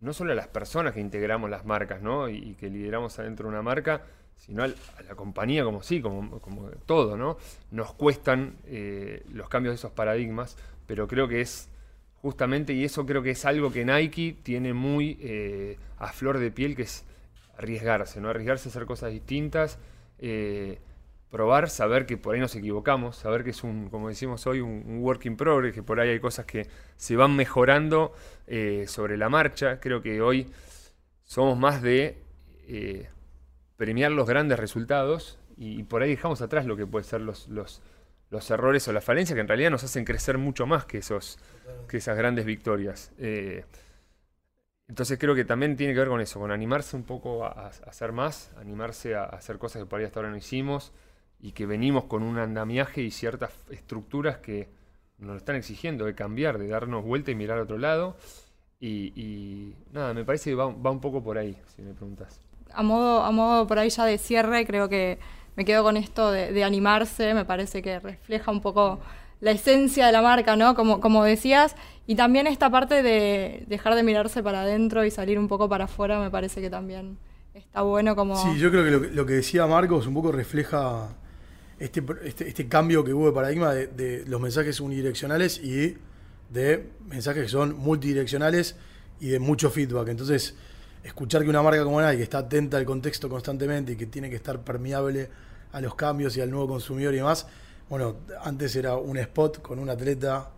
no 0.00 0.12
solo 0.12 0.32
a 0.32 0.34
las 0.34 0.48
personas 0.48 0.94
que 0.94 1.00
integramos 1.00 1.50
las 1.50 1.64
marcas, 1.64 2.02
¿no? 2.02 2.28
Y, 2.28 2.54
que 2.54 2.70
lideramos 2.70 3.18
adentro 3.18 3.48
de 3.48 3.54
una 3.54 3.62
marca, 3.62 4.02
sino 4.36 4.64
a 4.64 4.68
la 4.68 5.14
compañía 5.14 5.64
como 5.64 5.82
sí, 5.82 6.00
como, 6.00 6.40
como 6.40 6.68
todo, 6.86 7.16
¿no? 7.16 7.38
Nos 7.70 7.92
cuestan 7.94 8.56
eh, 8.66 9.24
los 9.32 9.48
cambios 9.48 9.72
de 9.72 9.76
esos 9.76 9.92
paradigmas, 9.92 10.56
pero 10.86 11.08
creo 11.08 11.28
que 11.28 11.40
es 11.40 11.68
justamente, 12.22 12.72
y 12.72 12.84
eso 12.84 13.06
creo 13.06 13.22
que 13.22 13.30
es 13.30 13.44
algo 13.44 13.72
que 13.72 13.84
Nike 13.84 14.36
tiene 14.42 14.72
muy 14.72 15.78
a 15.98 16.12
flor 16.12 16.38
de 16.38 16.50
piel, 16.50 16.74
que 16.74 16.82
es 16.82 17.04
arriesgarse, 17.56 18.20
¿no? 18.20 18.28
Arriesgarse 18.28 18.68
a 18.68 18.70
hacer 18.70 18.86
cosas 18.86 19.12
distintas, 19.12 19.78
probar, 21.36 21.68
saber 21.68 22.06
que 22.06 22.16
por 22.16 22.34
ahí 22.34 22.40
nos 22.40 22.54
equivocamos, 22.56 23.16
saber 23.16 23.44
que 23.44 23.50
es 23.50 23.62
un, 23.62 23.90
como 23.90 24.08
decimos 24.08 24.46
hoy, 24.46 24.60
un, 24.60 25.00
work 25.00 25.26
in 25.26 25.36
progress, 25.36 25.74
que 25.74 25.82
por 25.82 26.00
ahí 26.00 26.08
hay 26.08 26.20
cosas 26.20 26.46
que 26.46 26.66
se 26.96 27.14
van 27.16 27.36
mejorando 27.36 28.14
sobre 28.86 29.16
la 29.16 29.28
marcha. 29.28 29.78
Creo 29.80 30.00
que 30.00 30.22
hoy 30.22 30.50
somos 31.24 31.58
más 31.58 31.82
de 31.82 32.22
premiar 33.76 34.12
los 34.12 34.26
grandes 34.26 34.58
resultados 34.58 35.38
y, 35.56 35.82
por 35.84 36.02
ahí 36.02 36.10
dejamos 36.10 36.42
atrás 36.42 36.66
lo 36.66 36.76
que 36.76 36.86
puede 36.86 37.04
ser 37.04 37.20
los, 37.20 37.48
los, 37.48 37.80
errores 38.50 38.86
o 38.88 38.92
las 38.92 39.04
falencias 39.04 39.34
que 39.34 39.40
en 39.40 39.48
realidad 39.48 39.70
nos 39.70 39.84
hacen 39.84 40.04
crecer 40.04 40.36
mucho 40.38 40.66
más 40.66 40.84
que, 40.84 40.98
esos, 40.98 41.38
que 41.88 41.96
esas 41.96 42.16
grandes 42.16 42.44
victorias. 42.44 43.12
Eh, 43.18 43.64
entonces 44.88 45.18
creo 45.18 45.34
que 45.34 45.44
también 45.44 45.76
tiene 45.76 45.94
que 45.94 46.00
ver 46.00 46.08
con 46.08 46.20
eso, 46.20 46.38
con 46.38 46.50
animarse 46.50 46.96
un 46.96 47.04
poco 47.04 47.44
a, 47.44 47.68
hacer 47.68 48.12
más, 48.12 48.52
animarse 48.56 49.14
a, 49.14 49.24
hacer 49.24 49.58
cosas 49.58 49.82
que 49.82 49.86
por 49.86 49.98
ahí 49.98 50.06
hasta 50.06 50.20
ahora 50.20 50.30
no 50.30 50.36
hicimos 50.36 50.92
y 51.40 51.52
que 51.52 51.66
venimos 51.66 52.04
con 52.04 52.22
un 52.22 52.38
andamiaje 52.38 53.02
y 53.02 53.10
ciertas 53.10 53.52
estructuras 53.70 54.38
que 54.38 54.68
nos 55.18 55.30
lo 55.30 55.36
están 55.36 55.56
exigiendo 55.56 56.04
de 56.04 56.14
cambiar, 56.14 56.58
de 56.58 56.68
darnos 56.68 57.04
vuelta 57.04 57.30
y 57.30 57.34
mirar 57.34 57.58
a 57.58 57.62
otro 57.62 57.78
lado. 57.78 58.16
Y, 58.78 59.72
nada, 59.92 60.14
me 60.14 60.24
parece 60.24 60.50
que 60.50 60.54
va, 60.54 60.66
va 60.66 60.90
un 60.90 61.00
poco 61.00 61.22
por 61.22 61.38
ahí, 61.38 61.56
si 61.74 61.82
me 61.82 61.94
preguntas 61.94 62.40
a 62.76 62.82
modo, 62.82 63.24
a 63.24 63.30
modo 63.30 63.66
por 63.66 63.78
ahí 63.78 63.90
ya 63.90 64.04
de 64.04 64.18
cierre, 64.18 64.66
creo 64.66 64.88
que 64.88 65.18
me 65.56 65.64
quedo 65.64 65.82
con 65.82 65.96
esto 65.96 66.30
de, 66.30 66.62
animarse, 66.62 67.32
me 67.32 67.44
parece 67.44 67.80
que 67.80 67.98
refleja 67.98 68.50
un 68.50 68.60
poco 68.60 69.00
la 69.40 69.50
esencia 69.50 70.06
de 70.06 70.12
la 70.12 70.20
marca, 70.20 70.56
¿no? 70.56 70.74
Como, 70.74 71.00
como 71.00 71.24
decías, 71.24 71.74
y 72.06 72.14
también 72.14 72.46
esta 72.46 72.70
parte 72.70 73.02
de 73.02 73.64
dejar 73.66 73.94
de 73.94 74.02
mirarse 74.02 74.42
para 74.42 74.62
adentro 74.62 75.04
y 75.04 75.10
salir 75.10 75.38
un 75.38 75.48
poco 75.48 75.68
para 75.68 75.84
afuera, 75.84 76.20
me 76.20 76.30
parece 76.30 76.60
que 76.60 76.68
también 76.68 77.18
está 77.54 77.80
bueno 77.82 78.14
como... 78.14 78.36
Sí, 78.36 78.58
yo 78.58 78.70
creo 78.70 78.84
que 78.84 79.08
lo, 79.14 79.24
que 79.24 79.32
decía 79.32 79.66
Marcos 79.66 80.06
un 80.06 80.14
poco 80.14 80.30
refleja 80.30 81.08
este, 81.78 82.02
este, 82.24 82.48
este 82.48 82.68
cambio 82.68 83.04
que 83.04 83.12
hubo 83.12 83.26
de 83.26 83.32
paradigma 83.32 83.74
de, 83.74 84.24
los 84.26 84.40
mensajes 84.40 84.80
unidireccionales 84.80 85.58
y 85.58 85.96
de 86.50 86.90
mensajes 87.06 87.44
que 87.44 87.48
son 87.48 87.76
multidireccionales 87.76 88.76
y 89.20 89.28
de 89.28 89.38
mucho 89.38 89.70
feedback. 89.70 90.08
Entonces, 90.08 90.54
escuchar 91.02 91.42
que 91.42 91.50
una 91.50 91.62
marca 91.62 91.84
como 91.84 92.00
Nike, 92.00 92.18
que 92.18 92.22
está 92.22 92.38
atenta 92.38 92.76
al 92.76 92.84
contexto 92.84 93.28
constantemente 93.28 93.92
y 93.92 93.96
que 93.96 94.06
tiene 94.06 94.30
que 94.30 94.36
estar 94.36 94.62
permeable 94.62 95.28
a 95.72 95.80
los 95.80 95.94
cambios 95.94 96.36
y 96.36 96.40
al 96.40 96.50
nuevo 96.50 96.68
consumidor 96.68 97.14
y 97.14 97.18
demás, 97.18 97.46
bueno, 97.88 98.16
antes 98.42 98.74
era 98.74 98.96
un 98.96 99.16
spot 99.18 99.60
con 99.62 99.78
un 99.78 99.90
atleta 99.90 100.50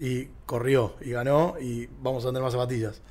y 0.00 0.26
corrió 0.46 0.96
y 1.00 1.10
ganó 1.10 1.56
y 1.60 1.86
vamos 2.00 2.24
a 2.24 2.28
tener 2.28 2.42
más 2.42 2.52
zapatillas. 2.52 3.02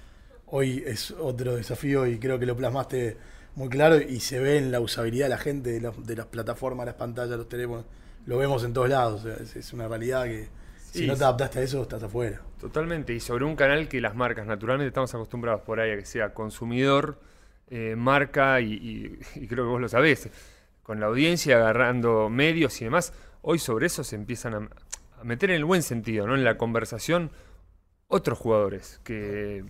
Hoy 0.48 0.84
es 0.86 1.12
otro 1.12 1.56
desafío 1.56 2.08
y 2.08 2.20
creo 2.20 2.40
que 2.40 2.46
lo 2.46 2.56
plasmaste 2.56 3.18
muy 3.58 3.70
claro 3.70 4.00
y 4.00 4.20
se 4.20 4.40
ve 4.40 4.60
en 4.60 4.72
la 4.72 4.80
usabilidad 4.80 5.26
de 5.26 5.30
la 5.30 5.40
gente, 5.40 5.80
de, 5.80 6.16
las 6.16 6.26
plataformas, 6.28 6.86
las 6.86 6.94
pantallas, 6.94 7.38
los 7.38 7.50
teléfonos. 7.50 7.86
Lo 8.28 8.38
vemos 8.38 8.64
en 8.64 8.72
todos 8.72 8.88
lados. 8.88 9.26
es, 9.26 9.74
una 9.74 9.88
realidad 9.88 10.26
que 10.26 10.48
si 10.92 11.08
no 11.08 11.16
te 11.16 11.24
adaptaste 11.24 11.60
a 11.60 11.62
eso, 11.64 11.82
estás 11.82 12.04
afuera. 12.04 12.40
Totalmente, 12.60 13.16
y 13.16 13.20
sobre 13.20 13.46
un 13.46 13.56
canal 13.56 13.88
que 13.88 14.00
las 14.00 14.16
marcas 14.16 14.46
naturalmente 14.46 14.90
estamos 14.90 15.12
acostumbrados 15.16 15.62
por 15.62 15.80
ahí 15.80 15.90
a 15.90 15.98
que 15.98 16.06
sea 16.06 16.36
consumidor, 16.36 17.20
eh, 17.72 17.96
marca, 17.98 18.62
y, 18.62 19.18
creo 19.50 19.66
que 19.66 19.70
vos 19.72 19.82
lo 19.82 19.90
sabés, 19.90 20.30
con 20.84 21.00
la 21.00 21.08
audiencia 21.08 21.58
agarrando 21.58 22.30
medios 22.30 22.80
y 22.82 22.86
demás, 22.86 23.12
hoy 23.42 23.58
sobre 23.58 23.88
eso 23.88 24.04
se 24.04 24.16
empiezan 24.16 24.54
a, 24.54 25.24
meter 25.24 25.50
en 25.50 25.56
el 25.56 25.66
buen 25.66 25.82
sentido, 25.82 26.28
¿no? 26.28 26.36
En 26.36 26.44
la 26.44 26.58
conversación 26.58 27.32
otros 28.08 28.38
jugadores 28.38 29.02
que 29.04 29.66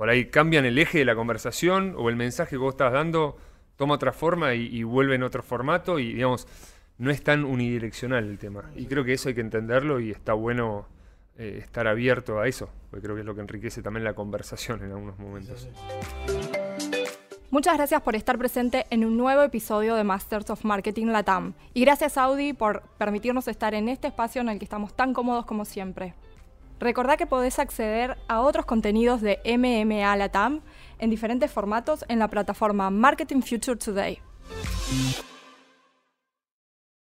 por 0.00 0.08
ahí 0.08 0.30
cambian 0.30 0.64
el 0.64 0.78
eje 0.78 1.00
de 1.00 1.04
la 1.04 1.14
conversación 1.14 1.94
o 1.98 2.08
el 2.08 2.16
mensaje 2.16 2.52
que 2.52 2.56
vos 2.56 2.72
estás 2.72 2.90
dando 2.90 3.36
toma 3.76 3.96
otra 3.96 4.14
forma 4.14 4.54
y, 4.54 4.82
vuelve 4.82 5.16
en 5.16 5.22
otro 5.22 5.42
formato 5.42 5.98
y 5.98 6.14
digamos 6.14 6.48
no 6.96 7.10
es 7.10 7.22
tan 7.22 7.44
unidireccional 7.44 8.24
el 8.24 8.38
tema. 8.38 8.64
Y 8.76 8.86
creo 8.86 9.04
que 9.04 9.12
eso 9.12 9.28
hay 9.28 9.34
que 9.34 9.42
entenderlo 9.42 10.00
y 10.00 10.10
está 10.10 10.32
bueno 10.32 10.86
eh, 11.36 11.58
estar 11.62 11.86
abierto 11.86 12.40
a 12.40 12.48
eso, 12.48 12.70
porque 12.90 13.04
creo 13.04 13.14
que 13.14 13.20
es 13.20 13.26
lo 13.26 13.34
que 13.34 13.42
enriquece 13.42 13.82
también 13.82 14.04
la 14.04 14.14
conversación 14.14 14.82
en 14.82 14.92
algunos 14.92 15.18
momentos. 15.18 15.68
Muchas 17.50 17.76
gracias 17.76 18.00
por 18.00 18.16
estar 18.16 18.38
presente 18.38 18.86
en 18.88 19.04
un 19.04 19.18
nuevo 19.18 19.42
episodio 19.42 19.96
de 19.96 20.04
Masters 20.04 20.48
of 20.48 20.64
Marketing 20.64 21.08
Latam. 21.08 21.52
Y 21.74 21.82
gracias 21.82 22.16
Audi 22.16 22.54
por 22.54 22.84
permitirnos 22.96 23.48
estar 23.48 23.74
en 23.74 23.90
este 23.90 24.06
espacio 24.06 24.40
en 24.40 24.48
el 24.48 24.58
que 24.58 24.64
estamos 24.64 24.94
tan 24.94 25.12
cómodos 25.12 25.44
como 25.44 25.66
siempre. 25.66 26.14
Recordá 26.80 27.18
que 27.18 27.26
podés 27.26 27.58
acceder 27.58 28.16
a 28.26 28.40
otros 28.40 28.64
contenidos 28.64 29.20
de 29.20 29.38
MMA 29.44 30.16
Latam 30.16 30.62
en 30.98 31.10
diferentes 31.10 31.50
formatos 31.50 32.06
en 32.08 32.18
la 32.18 32.28
plataforma 32.28 32.88
Marketing 32.88 33.42
Future 33.42 33.76
Today. 33.76 34.18